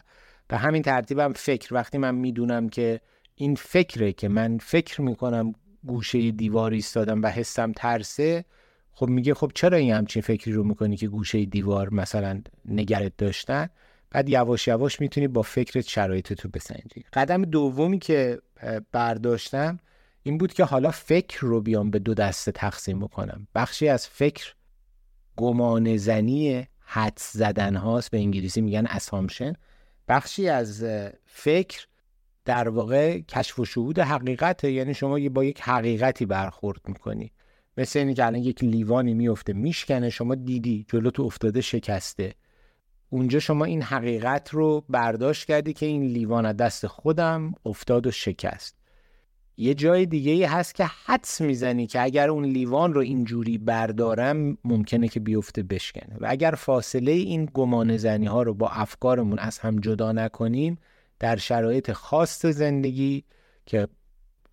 به 0.47 0.57
همین 0.57 0.81
ترتیبم 0.81 1.33
فکر. 1.33 1.73
وقتی 1.73 1.97
من 1.97 2.15
می‌دونم 2.15 2.69
که 2.69 3.01
این 3.35 3.55
فکره 3.55 4.13
که 4.13 4.27
من 4.27 4.57
فکر 4.57 5.01
می‌کنم 5.01 5.53
گوشه 5.87 6.31
دیوار 6.31 6.71
ایستادم 6.71 7.21
و 7.21 7.27
حسم 7.27 7.71
ترسه 7.71 8.45
خب 8.93 9.07
میگه 9.07 9.33
خب 9.33 9.51
چرا 9.55 9.77
این 9.77 9.93
همچین 9.93 10.21
فکری 10.21 10.53
رو 10.53 10.63
می‌کنی 10.63 10.97
که 10.97 11.07
گوشه 11.07 11.45
دیوار 11.45 11.93
مثلا 11.93 12.41
نگرت 12.65 13.17
داشتن؟ 13.17 13.69
بعد 14.11 14.29
یواش 14.29 14.67
یواش 14.67 15.01
می‌تونی 15.01 15.27
با 15.27 15.41
فکرت 15.41 15.87
شرایط 15.87 16.33
تو 16.33 16.49
بسنجی. 16.49 17.05
قدم 17.13 17.45
دومی 17.45 17.99
که 17.99 18.41
برداشتم 18.91 19.79
این 20.23 20.37
بود 20.37 20.53
که 20.53 20.63
حالا 20.63 20.91
فکر 20.91 21.39
رو 21.41 21.61
بیام 21.61 21.91
به 21.91 21.99
دو 21.99 22.13
دسته 22.13 22.51
تقسیم 22.51 22.99
بکنم. 22.99 23.47
بخشی 23.55 23.87
از 23.87 24.07
فکر 24.07 24.53
گمان 25.35 25.97
زنی 25.97 26.67
حدس 26.79 27.33
زدن 27.33 27.75
هاست 27.75 28.11
به 28.11 28.17
انگلیسی 28.17 28.61
میگن 28.61 28.85
اسامشن 28.85 29.53
بخشی 30.07 30.49
از 30.49 30.85
فکر 31.25 31.87
در 32.45 32.69
واقع 32.69 33.19
کشف 33.19 33.59
و 33.59 33.65
شهود 33.65 33.99
حقیقته 33.99 34.71
یعنی 34.71 34.93
شما 34.93 35.29
با 35.29 35.43
یک 35.43 35.61
حقیقتی 35.61 36.25
برخورد 36.25 36.81
می‌کنی. 36.87 37.31
مثل 37.77 37.99
اینی 37.99 38.13
که 38.13 38.25
الان 38.25 38.41
یک 38.41 38.63
لیوانی 38.63 39.13
میفته 39.13 39.53
میشکنه 39.53 40.09
شما 40.09 40.35
دیدی 40.35 40.85
جلو 40.87 41.09
تو 41.09 41.23
افتاده 41.23 41.61
شکسته. 41.61 42.33
اونجا 43.09 43.39
شما 43.39 43.65
این 43.65 43.81
حقیقت 43.81 44.49
رو 44.49 44.85
برداشت 44.89 45.47
کردی 45.47 45.73
که 45.73 45.85
این 45.85 46.03
لیوان 46.03 46.45
از 46.45 46.57
دست 46.57 46.87
خودم 46.87 47.53
افتاد 47.65 48.07
و 48.07 48.11
شکست. 48.11 48.75
یه 49.57 49.73
جای 49.73 50.05
دیگه 50.05 50.31
ای 50.31 50.43
هست 50.43 50.75
که 50.75 50.85
حدس 51.05 51.41
می‌زنی 51.41 51.87
که 51.87 52.01
اگر 52.01 52.29
اون 52.29 52.45
لیوان 52.45 52.93
رو 52.93 53.01
اینجوری 53.01 53.57
بردارم 53.57 54.57
ممکنه 54.63 55.07
که 55.07 55.19
بیفته 55.19 55.63
بشکنه. 55.63 56.15
و 56.19 56.25
اگر 56.29 56.51
فاصله 56.51 57.11
این 57.11 57.49
گمان 57.53 57.97
زنی 57.97 58.25
ها 58.25 58.43
رو 58.43 58.53
با 58.53 58.69
افکارمون 58.69 59.39
از 59.39 59.59
هم 59.59 59.79
جدا 59.79 60.11
نکنیم 60.11 60.77
در 61.19 61.35
شرایط 61.35 61.91
خاص 61.91 62.45
زندگی 62.45 63.23
که 63.65 63.87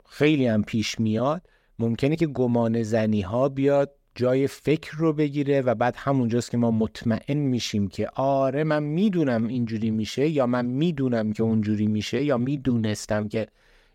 خیلی 0.09 0.46
هم 0.46 0.62
پیش 0.62 1.00
میاد 1.00 1.49
ممکنه 1.81 2.16
که 2.16 2.27
گمان 2.27 2.83
زنی 2.83 3.21
ها 3.21 3.49
بیاد 3.49 3.95
جای 4.14 4.47
فکر 4.47 4.97
رو 4.97 5.12
بگیره 5.12 5.61
و 5.61 5.75
بعد 5.75 5.95
همونجاست 5.97 6.51
که 6.51 6.57
ما 6.57 6.71
مطمئن 6.71 7.37
میشیم 7.37 7.88
که 7.88 8.09
آره 8.14 8.64
من 8.64 8.83
می‌دونم 8.83 9.47
اینجوری 9.47 9.90
میشه 9.90 10.29
یا 10.29 10.47
من 10.47 10.66
می‌دونم 10.66 11.33
که 11.33 11.43
اونجوری 11.43 11.87
میشه 11.87 12.25
یا 12.25 12.38
می‌دونستم 12.38 13.29
که 13.29 13.47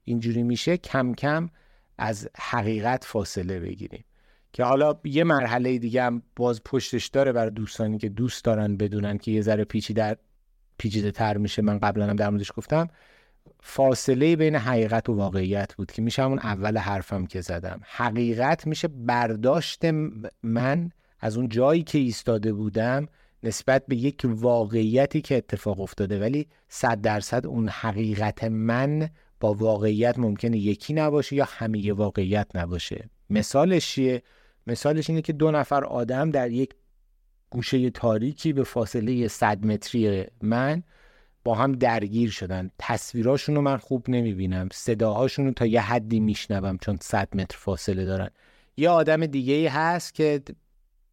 اینجوری 0.04 0.44
میشه 0.44 0.78
کم 0.78 1.14
کم 1.14 1.50
از 1.98 2.30
حقیقت 2.38 3.04
فاصله 3.04 3.60
بگیریم. 3.60 4.04
که 4.54 4.64
حالا 4.64 5.00
یه 5.04 5.24
مرحله 5.24 5.78
دیگه 5.78 6.04
هم 6.04 6.22
باز 6.36 6.62
پشتش 6.64 7.08
داره 7.08 7.32
برای 7.32 7.52
دوستانی 7.52 7.98
که 7.98 8.10
دوست 8.10 8.46
دارن 8.46 8.78
بدونن 8.78 9.18
که 9.18 9.32
یه 9.32 9.42
ذره 9.42 9.64
پیچیده 9.64 10.18
پیچیده 10.78 11.12
تر 11.12 11.38
میشه. 11.38 11.62
من 11.62 11.80
قبلا 11.80 12.08
هم 12.08 12.16
در 12.16 12.30
موردش 12.30 12.52
گفتم. 12.58 12.88
فاصله 13.68 14.36
بین 14.36 14.56
حقیقت 14.56 15.10
و 15.10 15.14
واقعیت 15.14 15.76
بود 15.76 15.92
که 15.92 16.02
میشه 16.02 16.24
همون 16.24 16.40
اول 16.40 16.78
حرفم 16.78 17.26
که 17.26 17.42
زدم. 17.42 17.82
حقیقت 17.84 18.68
میشه 18.68 18.88
برداشت 18.88 19.86
من 20.44 20.92
از 21.20 21.38
اون 21.38 21.50
جایی 21.50 21.84
که 21.84 21.98
ایستاده 21.98 22.54
بودم 22.54 23.08
نسبت 23.44 23.86
به 23.88 23.96
یک 23.96 24.22
واقعیتی 24.26 25.22
که 25.22 25.38
اتفاق 25.38 25.80
افتاده. 25.80 26.20
ولی 26.20 26.48
صد 26.70 27.02
درصد 27.02 27.46
اون 27.46 27.70
حقیقت 27.70 28.44
من 28.44 29.10
با 29.40 29.54
واقعیت 29.54 30.20
ممکنه 30.20 30.58
یکی 30.58 30.94
نباشه 30.94 31.36
یا 31.36 31.46
همه 31.50 31.94
واقعیت 31.94 32.48
نباشه. 32.56 33.10
مثالش 33.30 33.88
چیه؟ 33.88 34.24
مثالش 34.68 35.10
اینه 35.10 35.22
که 35.22 35.34
دو 35.34 35.52
نفر 35.52 35.84
آدم 35.84 36.32
در 36.32 36.52
یک 36.52 36.74
گوشه 37.50 37.90
تاریکی 37.90 38.54
به 38.54 38.64
فاصله 38.64 39.28
100 39.28 39.66
متری 39.66 40.26
من 40.42 40.84
با 41.46 41.56
هم 41.56 41.72
درگیر 41.72 42.30
شدن. 42.30 42.70
تصویراشون 42.80 43.56
رو 43.56 43.62
من 43.62 43.78
خوب 43.78 44.10
نمی‌بینم. 44.10 44.70
صداهاشون 44.72 45.46
رو 45.46 45.52
تا 45.52 45.66
یه 45.66 45.82
حدی 45.82 46.20
میشنوم 46.20 46.78
چون 46.78 46.98
100 47.02 47.36
متر 47.36 47.58
فاصله 47.58 48.06
دارن. 48.06 48.30
یه 48.78 48.90
آدم 48.90 49.26
دیگه 49.26 49.54
ای 49.54 49.68
هست 49.68 50.14
که 50.14 50.42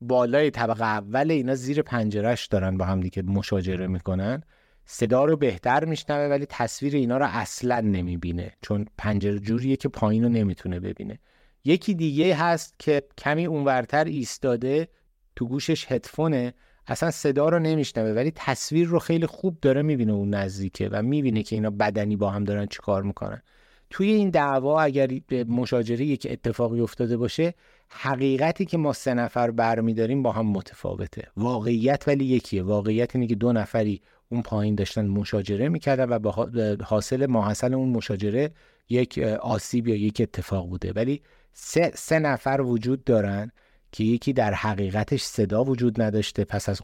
بالای 0.01 0.51
طبقه 0.51 0.85
اول 0.85 1.31
اینا 1.31 1.55
زیر 1.55 1.83
پنجرش 1.83 2.47
دارن 2.47 2.77
با 2.77 2.85
هم 2.85 3.01
دیگه 3.01 3.23
مشاجره 3.23 3.87
می‌کنن. 3.87 4.43
صدا 4.87 5.25
رو 5.25 5.37
بهتر 5.37 5.85
میشنوه 5.85 6.31
ولی 6.31 6.47
تصویر 6.49 6.95
اینا 6.95 7.19
رو 7.19 7.27
اصلا 7.29 7.81
نمی‌بینه 7.81 8.53
چون 8.63 8.87
پنجره 8.99 9.39
جوریه 9.39 9.77
که 9.77 9.89
پایین 9.89 10.23
رو 10.23 10.29
نمی‌تونه 10.29 10.81
ببینه. 10.81 11.19
یکی 11.65 11.95
دیگه 11.95 12.35
هست 12.35 12.75
که 12.79 13.03
کمی 13.19 13.47
اونورتر 13.47 14.05
ایستاده 14.05 14.89
تو 15.37 15.49
گوشش 15.49 15.93
هدفونه 15.93 16.55
اصلا 16.87 17.11
صدا 17.11 17.49
رو 17.49 17.59
نمیشنوه 17.59 18.11
ولی 18.11 18.33
تصویر 18.37 18.89
رو 18.89 18.99
خیلی 18.99 19.27
خوب 19.27 19.59
داره 19.63 19.83
می‌بینه 19.83 20.13
اون 20.13 20.35
نزدیکه 20.35 20.89
و 20.89 21.03
می‌بینه 21.03 21.43
که 21.43 21.57
اینا 21.57 21.71
بدنی 21.71 22.17
با 22.17 22.31
هم 22.31 22.45
دارن 22.45 22.67
چیکار 22.67 23.03
می‌کنن. 23.03 23.43
توی 23.91 24.11
این 24.11 24.31
دعوا 24.31 24.81
اگر 24.83 25.09
مشاجره 25.49 26.05
یک 26.05 26.27
اتفاقی 26.31 26.81
افتاده 26.81 27.17
باشه 27.17 27.55
حقیقتی 27.89 28.65
که 28.65 28.79
ما 28.79 28.93
سه 28.93 29.15
نفر 29.15 29.51
برمیداریم 29.51 30.23
با 30.23 30.33
هم 30.33 30.47
متفاوته. 30.47 31.29
واقعیت 31.37 32.05
ولی 32.07 32.25
یکیه. 32.25 32.63
واقعیت 32.63 33.17
اینه 33.17 33.27
که 33.27 33.35
دو 33.35 33.53
نفری 33.53 34.01
اون 34.29 34.43
پایین 34.43 34.75
داشتن 34.75 35.07
مشاجره 35.07 35.69
می‌کردن 35.69 36.09
و 36.09 36.19
به 36.19 36.85
حاصل 36.85 37.27
ماحصل 37.27 37.75
اون 37.75 37.89
مشاجره 37.89 38.51
یک 38.89 39.19
آسیب 39.41 39.89
یا 39.89 39.97
یک 39.97 40.21
اتفاق 40.21 40.69
بوده. 40.69 40.93
ولی 40.93 41.23
سه, 41.53 41.93
سه 41.95 42.19
نفر 42.19 42.61
وجود 42.61 43.05
دارن 43.05 43.53
که 43.93 44.05
یکی 44.05 44.33
در 44.33 44.55
حقیقتش 44.55 45.23
صدا 45.23 45.65
وجود 45.65 46.03
نداشته 46.03 46.45
پس 46.45 46.69
از 46.69 46.81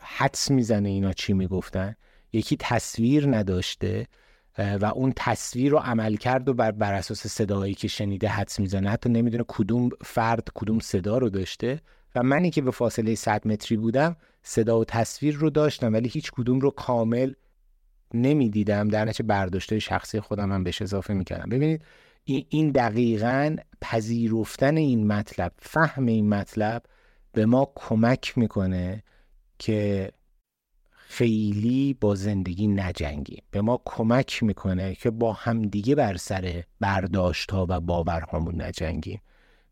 حدس 0.00 0.50
می‌زنه 0.50 0.88
اینا 0.88 1.12
چی 1.12 1.32
می‌گفتن. 1.32 1.94
یکی 2.32 2.56
تصویر 2.60 3.36
نداشته 3.36 4.06
و 4.58 4.84
اون 4.84 5.12
تصویر 5.16 5.72
رو 5.72 5.78
عمل 5.78 6.16
کرد 6.16 6.48
و 6.48 6.54
بر, 6.54 6.70
بر 6.70 6.94
اساس 6.94 7.26
صدایی 7.26 7.74
که 7.74 7.88
شنیده 7.88 8.28
حدس 8.28 8.60
می‌زنه. 8.60 8.90
حتی 8.90 9.10
نمی‌دونه 9.10 9.44
کدوم 9.48 9.90
فرد 10.04 10.48
کدوم 10.54 10.78
صدا 10.78 11.18
رو 11.18 11.30
داشته. 11.30 11.80
و 12.14 12.22
منی 12.22 12.50
که 12.50 12.62
به 12.62 12.70
فاصله 12.70 13.14
100 13.14 13.46
متری 13.46 13.76
بودم 13.76 14.16
صدا 14.42 14.80
و 14.80 14.84
تصویر 14.84 15.34
رو 15.34 15.50
داشتم 15.50 15.92
ولی 15.92 16.08
هیچ 16.08 16.32
کدوم 16.32 16.60
رو 16.60 16.70
کامل 16.70 17.32
نمی‌دیدم. 18.14 18.88
در 18.88 19.04
نتیجه 19.04 19.22
برداشته 19.22 19.78
شخصی 19.78 20.20
خودم 20.20 20.52
هم 20.52 20.64
بهش 20.64 20.82
اضافه 20.82 21.14
می‌کردم. 21.14 21.48
ببینید 21.48 21.82
این 22.24 22.70
دقیقا 22.70 23.56
پذیرفتن 23.80 24.76
این 24.76 25.06
مطلب 25.06 25.52
فهم 25.58 26.06
این 26.06 26.28
مطلب 26.28 26.82
به 27.32 27.46
ما 27.46 27.72
کمک 27.74 28.38
می‌کنه 28.38 29.02
که 29.58 30.10
خیلی 30.90 31.94
با 31.94 32.14
زندگی 32.14 32.66
نجنگیم. 32.66 33.42
به 33.50 33.60
ما 33.60 33.82
کمک 33.84 34.42
می‌کنه 34.42 34.94
که 34.94 35.10
با 35.10 35.32
همدیگه 35.32 35.94
بر 35.94 36.16
سر 36.16 36.64
برداشت 36.80 37.50
ها 37.50 37.66
و 37.68 37.80
باورهامون 37.80 38.62
نجنگیم. 38.62 39.20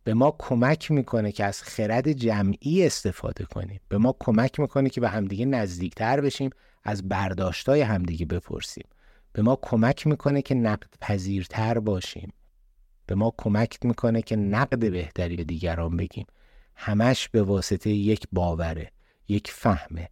به 0.05 0.15
ما 0.15 0.37
کمک 0.39 0.91
می‌کنه 0.91 1.33
که 1.33 1.45
از 1.45 1.63
خرد 1.63 2.13
جمعی 2.13 2.87
استفاده 2.87 3.45
کنیم. 3.45 3.81
به 3.89 3.99
ما 3.99 4.17
کمک 4.21 4.61
می‌کنه 4.61 4.89
که 4.89 5.01
به 5.01 5.09
همدیگه 5.09 5.47
نزدیکتر 5.47 6.21
بشیم 6.21 6.51
از 6.85 7.09
برداشتای 7.09 7.81
همدیگه 7.81 8.27
بپرسیم. 8.27 8.87
به 9.33 9.43
ما 9.43 9.59
کمک 9.63 10.07
می‌کنه 10.07 10.43
که 10.43 10.55
نقد 10.55 10.95
پذیرتر 11.01 11.79
باشیم. 11.79 12.33
به 13.07 13.15
ما 13.15 13.33
کمک 13.39 13.79
می‌کنه 13.83 14.23
که 14.23 14.37
نقد 14.37 14.91
بهتری 14.91 15.37
به 15.37 15.45
دیگران 15.45 15.97
بگیم. 15.97 16.27
همش 16.77 17.29
به 17.29 17.43
واسطه 17.43 17.91
یک 17.91 18.27
باوره 18.33 18.91
یک 19.29 19.51
فهمه. 19.51 20.09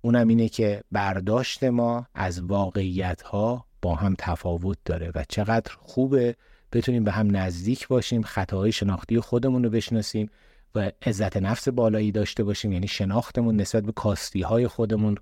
اونم 0.00 0.28
اینه 0.28 0.48
که 0.48 0.82
برداشت 0.92 1.64
ما 1.64 2.06
از 2.14 2.42
واقعیت 2.42 3.22
ها 3.22 3.66
با 3.82 3.94
هم 3.94 4.14
تفاوت 4.18 4.78
داره 4.84 5.12
و 5.14 5.24
چقدر 5.28 5.72
خوبه 5.78 6.36
بتونیم 6.72 7.04
به 7.04 7.12
هم 7.12 7.36
نزدیک 7.36 7.88
باشیم 7.88 8.22
خطاهای 8.22 8.72
شناختی 8.72 9.20
خودمون 9.20 9.64
رو 9.64 9.70
بشناسیم 9.70 10.30
و 10.74 10.90
عزت 11.06 11.36
نفس 11.36 11.68
بالایی 11.68 12.12
داشته 12.12 12.44
باشیم. 12.44 12.72
یعنی 12.72 12.88
شناختمون 12.88 13.56
نسبت 13.56 13.82
به 13.82 13.92
کاستی 13.92 14.42
های 14.42 14.68
خودمون 14.68 15.16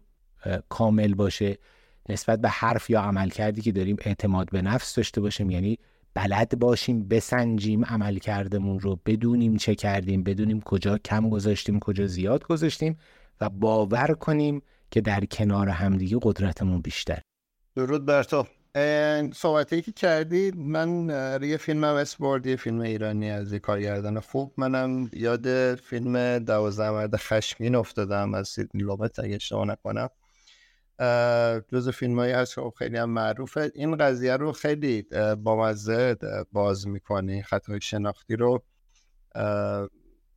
کامل 0.68 1.14
باشه. 1.14 1.58
نسبت 2.08 2.40
به 2.40 2.48
حرف 2.48 2.90
یا 2.90 3.00
عمل 3.00 3.30
کردی 3.30 3.62
که 3.62 3.72
داریم 3.72 3.96
اعتماد 4.00 4.50
به 4.50 4.62
نفس 4.62 4.94
داشته 4.94 5.20
باشیم. 5.20 5.50
یعنی 5.50 5.78
بلد 6.14 6.58
باشیم 6.58 7.08
بسنجیم 7.08 7.84
عمل 7.84 8.18
کردمون 8.18 8.80
رو 8.80 9.00
بدونیم 9.06 9.56
چه 9.56 9.74
کردیم 9.74 10.22
بدونیم 10.22 10.60
کجا 10.60 10.98
کم 10.98 11.30
گذاشتیم 11.30 11.80
کجا 11.80 12.06
زیاد 12.06 12.44
گذاشتیم 12.44 12.98
و 13.40 13.48
باور 13.48 14.14
کنیم 14.14 14.62
که 14.90 15.00
در 15.00 15.24
کنار 15.24 15.68
همدیگه 15.68 16.18
قدرتمون 16.22 16.80
بیشتر. 16.80 17.20
درود 17.76 18.06
بر 18.06 18.22
تو. 18.22 18.46
صحبتی 19.34 19.82
که 19.82 19.92
کردید 19.92 20.56
من 20.56 21.08
یه 21.42 21.56
فیلم 21.56 21.84
هم 21.84 21.94
اسپورد 21.94 22.56
فیلم 22.56 22.80
ایرانی 22.80 23.30
از 23.30 23.54
کارگردان 23.54 24.20
خوب. 24.20 24.54
منم 24.56 25.10
یاد 25.12 25.74
فیلم 25.74 26.38
دوازده 26.38 26.90
مرد 26.90 27.16
خشمین 27.16 27.74
افتادم 27.74 28.34
از 28.34 28.48
سیدنی 28.48 28.82
لوبت 28.82 29.18
اگه 29.18 29.34
اشتباه 29.34 29.66
نکنم. 29.66 30.08
جز 31.68 31.88
فیلم 31.88 32.18
هایی 32.18 32.32
هست 32.32 32.54
که 32.54 32.72
خیلی 32.78 32.96
هم 32.96 33.10
معروفه. 33.10 33.72
این 33.74 33.96
قضیه 33.96 34.36
رو 34.36 34.52
خیلی 34.52 35.06
بامزه 35.42 36.16
باز 36.52 36.88
می‌کنه 36.88 37.42
خطای 37.42 37.80
شناختی 37.80 38.36
رو 38.36 38.64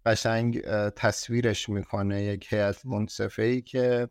قشنگ 0.06 0.62
تصویرش 0.90 1.70
می‌کنه. 1.70 2.24
یک 2.24 2.54
هیئت 2.54 2.86
منصفه 2.86 3.44
ای 3.44 3.62
که 3.62 4.10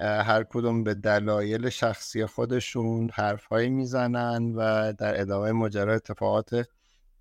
هر 0.00 0.44
کدوم 0.44 0.84
به 0.84 0.94
دلایل 0.94 1.68
شخصی 1.68 2.26
خودشون 2.26 3.10
حرفهایی 3.14 3.70
می‌زنن 3.70 4.54
و 4.56 4.92
در 4.92 5.20
ادامه 5.20 5.52
ماجرا 5.52 5.94
اتفاقات 5.94 6.68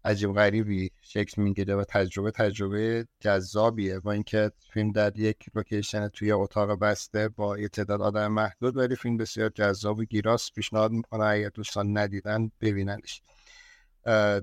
عجیب 0.06 0.34
غریبی 0.34 0.92
شکل 1.02 1.42
می‌گیره 1.42 1.76
و 1.76 1.84
تجربه 1.84 2.32
تجربه 2.32 3.08
جذابیه. 3.20 4.00
با 4.00 4.12
اینکه 4.12 4.52
فیلم 4.74 4.92
در 4.92 5.20
یک 5.20 5.38
لوکیشن 5.56 6.08
توی 6.08 6.32
اتاق 6.32 6.80
بسته 6.80 7.30
با 7.30 7.58
یه 7.58 7.68
تعداد 7.68 8.02
آدم 8.02 8.28
محدود 8.28 8.78
ولی 8.78 8.96
فیلم 8.96 9.18
بسیار 9.18 9.50
جذاب 9.50 10.00
و 10.00 10.04
گیراس 10.04 10.52
پیشنهاد 10.52 10.92
می‌کنه 10.92 11.24
اگر 11.24 11.50
دوستان 11.50 11.98
ندیدن 11.98 12.52
ببیننش. 12.62 13.22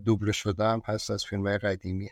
دوبله 0.04 0.32
شده 0.32 0.64
هم 0.64 0.82
از 0.86 1.24
فیلم 1.24 1.58
قدیمیه 1.58 2.10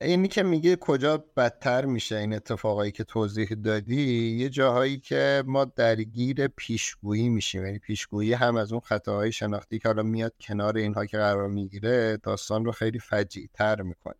اینی 0.00 0.28
که 0.28 0.42
میگه 0.42 0.76
کجا 0.76 1.24
بدتر 1.36 1.84
میشه 1.84 2.16
این 2.16 2.32
اتفاقایی 2.32 2.92
که 2.92 3.04
توضیح 3.04 3.48
دادی 3.48 4.30
یه 4.30 4.48
جاهایی 4.48 4.98
که 4.98 5.42
ما 5.46 5.64
درگیر 5.64 6.48
پیشگویی 6.48 7.28
میشیم. 7.28 7.66
یعنی 7.66 7.78
پیشگویی 7.78 8.32
هم 8.32 8.56
از 8.56 8.72
اون 8.72 8.80
خطاهای 8.80 9.32
شناختی 9.32 9.78
که 9.78 9.88
حالا 9.88 10.02
میاد 10.02 10.34
کنار 10.40 10.76
اینها 10.76 11.06
که 11.06 11.16
قرار 11.16 11.48
می‌گیره 11.48 12.16
داستان 12.16 12.64
رو 12.64 12.72
خیلی 12.72 12.98
فجیع 12.98 13.48
تر 13.54 13.82
می‌کنه 13.82 14.14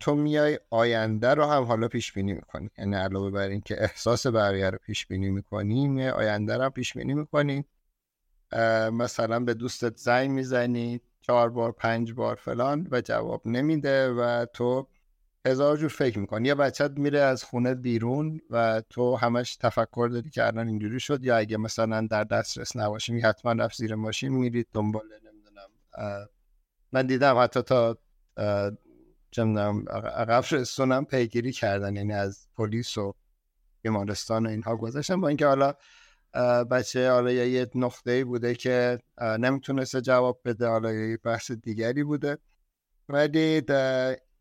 تو 0.00 0.14
میای 0.14 0.58
آینده 0.70 1.34
رو 1.34 1.44
هم 1.44 1.62
حالا 1.62 1.88
پیش 1.88 2.12
بینی 2.12 2.32
می‌کنی. 2.32 2.70
یعنی 2.78 2.96
علاوه 2.96 3.30
بر 3.30 3.48
اینکه 3.48 3.82
احساس 3.82 4.26
بقیه 4.26 4.70
رو 4.70 4.78
پیش 4.78 5.06
بینی 5.06 5.30
می‌کنی 5.30 6.08
آینده 6.08 6.56
رو 6.56 6.70
پیش 6.70 6.96
بینی 6.96 7.14
می‌کنی. 7.14 7.64
مثلا 8.92 9.40
به 9.40 9.54
دوستت 9.54 9.96
زنگ 9.96 10.30
می‌زنی. 10.30 11.00
چهار 11.26 11.50
بار 11.50 11.72
پنج 11.72 12.12
بار 12.12 12.34
فلان 12.36 12.88
و 12.90 13.00
جواب 13.00 13.42
نمیده 13.46 14.12
و 14.12 14.46
تو 14.52 14.88
هزار 15.46 15.76
جور 15.76 15.88
فکر 15.88 16.18
می‌کنی. 16.18 16.48
یا 16.48 16.54
بچت 16.54 16.90
میره 16.90 17.20
از 17.20 17.44
خونه 17.44 17.74
بیرون 17.74 18.40
و 18.50 18.82
تو 18.90 19.16
همش 19.16 19.56
تفکر 19.56 20.08
داری 20.12 20.30
که 20.30 20.46
الان 20.46 20.68
اینجوری 20.68 21.00
شد 21.00 21.24
یا 21.24 21.36
اگه 21.36 21.56
مثلا 21.56 22.06
در 22.10 22.24
دسترس 22.24 22.76
نباشیم 22.76 23.20
حتما 23.24 23.52
رفت 23.52 23.76
زیر 23.76 23.94
ماشین 23.94 24.32
میرید 24.32 24.68
دنبال 24.72 25.04
نمی‌دونم 25.06 25.68
من 26.92 27.06
دیدم 27.06 27.38
حتی 27.38 27.62
تا 27.62 27.98
چندم 29.30 29.84
عقب 29.88 30.44
رسونم 30.50 31.04
پیگیری 31.04 31.52
کردن 31.52 31.96
یعنی 31.96 32.12
از 32.12 32.48
پلیس 32.56 32.98
و 32.98 33.14
بیمارستان 33.82 34.46
و 34.46 34.48
اینها 34.48 34.76
گذاشتن 34.76 35.20
با 35.20 35.28
اینکه 35.28 35.46
حالا 35.46 35.74
بچه 36.70 37.10
حالا 37.10 37.32
یه 37.32 37.70
نقطه 37.74 38.24
بوده 38.24 38.54
که 38.54 38.98
نمی‌تونسته 39.20 40.00
جواب 40.00 40.40
بده. 40.44 40.68
حالا 40.68 40.92
یه 40.92 41.16
بحث 41.16 41.52
دیگری 41.52 42.04
بوده. 42.04 42.38
ولی 43.08 43.62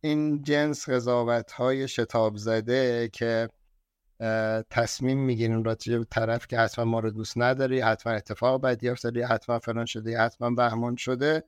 این 0.02 0.42
جنس 0.44 0.90
قضاوت 0.90 1.52
های 1.52 1.88
شتاب 1.88 2.36
زده 2.38 3.10
که 3.14 3.50
تصمیم 4.70 5.20
می‌گیرین 5.20 5.64
راجع 5.64 5.98
به 5.98 6.06
طرف 6.06 6.48
که 6.48 6.60
حتما 6.60 6.86
ما 6.86 7.00
رو 7.00 7.10
دوست 7.12 7.38
نداری 7.38 7.80
حتما 7.80 8.14
اتفاق 8.14 8.62
بدی 8.62 8.90
افتاده 8.90 9.28
حتما 9.28 9.60
فلان 9.60 9.86
شده 9.86 10.18
حتما 10.18 10.50
بهمان 10.50 10.96
شده 10.96 11.44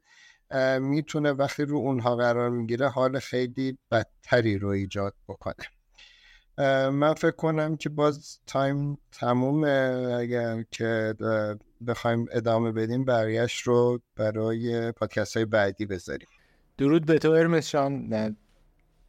می‌تونه 0.79 1.31
وقتی 1.31 1.65
رو 1.65 1.77
اونها 1.77 2.15
قرار 2.15 2.49
می‌گیره 2.49 2.89
حال 2.89 3.19
خیلی 3.19 3.77
بدتری 3.91 4.57
رو 4.57 4.67
ایجاد 4.69 5.13
بکنه. 5.27 5.74
من 6.91 7.13
فکر 7.13 7.31
کنم 7.31 7.75
که 7.75 7.89
باز 7.89 8.39
تایم 8.47 8.97
تمومه. 9.11 10.15
اگر 10.19 10.63
که 10.71 11.15
بخوایم 11.87 12.25
ادامه 12.31 12.71
بدیم 12.71 13.05
بقیهش 13.05 13.61
رو 13.61 13.99
برای 14.15 14.91
پادکست 14.91 15.37
های 15.37 15.45
بعدی 15.45 15.85
بذاریم. 15.85 16.27
درود 16.77 17.05
به 17.05 17.19
تو 17.19 17.31
ارمس 17.31 17.75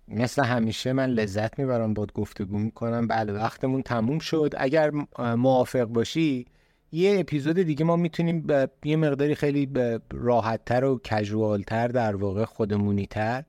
مثل 0.08 0.44
همیشه 0.44 0.92
من 0.92 1.10
لذت 1.10 1.58
می‌برم 1.58 1.94
باد 1.94 2.12
گفتگو 2.12 2.58
می‌کنم. 2.58 3.06
بله 3.06 3.32
وقتمون 3.32 3.82
تموم 3.82 4.18
شد. 4.18 4.54
اگر 4.56 4.90
موافق 5.18 5.84
باشی 5.84 6.46
یه 6.92 7.20
اپیزود 7.20 7.56
دیگه 7.56 7.84
ما 7.84 7.96
می‌تونیم 7.96 8.46
یه 8.84 8.96
مقداری 8.96 9.34
خیلی 9.34 9.70
راحتتر 10.12 10.84
و 10.84 10.98
کژوالتر 10.98 11.88
در 11.88 12.16
واقع 12.16 12.44
خودمونیتر 12.44 13.44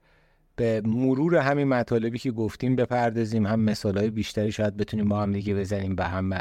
به 0.58 0.82
مرور 0.86 1.36
همین 1.36 1.67
مطالبی 1.67 2.20
که 2.20 2.32
گفتیم 2.32 2.76
بپردازیم. 2.76 3.46
هم 3.46 3.60
مثالهای 3.60 4.10
بیشتری 4.10 4.52
شاید 4.52 4.78
بتونیم 4.78 5.10
با 5.10 5.22
هم 5.22 5.32
دیگه 5.34 5.56
بزنیم 5.56 5.96
و 5.98 6.04
هم 6.04 6.34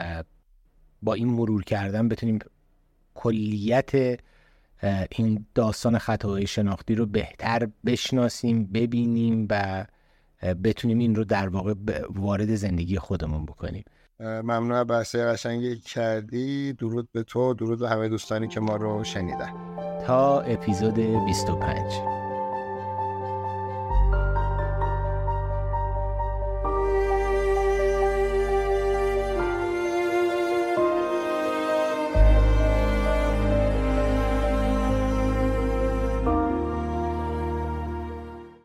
با 1.02 1.14
این 1.14 1.29
مرور 1.29 1.64
کردن 1.64 2.09
بتونیم 2.09 2.38
کلیت 3.14 4.20
این 5.11 5.46
داستان 5.55 5.98
خطاهای 5.98 6.46
شناختی 6.46 6.94
رو 6.94 7.07
بهتر 7.07 7.68
بشناسیم 7.87 8.64
ببینیم 8.64 9.46
و 9.50 9.87
بتونیم 10.64 10.98
این 10.98 11.14
رو 11.14 11.24
در 11.24 11.48
واقع 11.48 11.74
وارد 12.11 12.55
زندگی 12.55 12.98
خودمون 12.98 13.46
بکنیم. 13.46 13.85
ممنون. 14.20 14.85
بحثه 14.85 15.24
قشنگی 15.24 15.76
کردی. 15.76 16.72
درود 16.72 17.09
به 17.12 17.22
تو. 17.22 17.55
درود 17.55 17.79
به 17.79 17.88
همه 17.88 18.09
دوستانی 18.09 18.48
که 18.48 18.61
ما 18.61 18.76
رو 18.76 19.05
شنیدن. 19.05 19.52
تا 20.07 20.40
اپیزود 20.40 20.94
25 20.94 22.25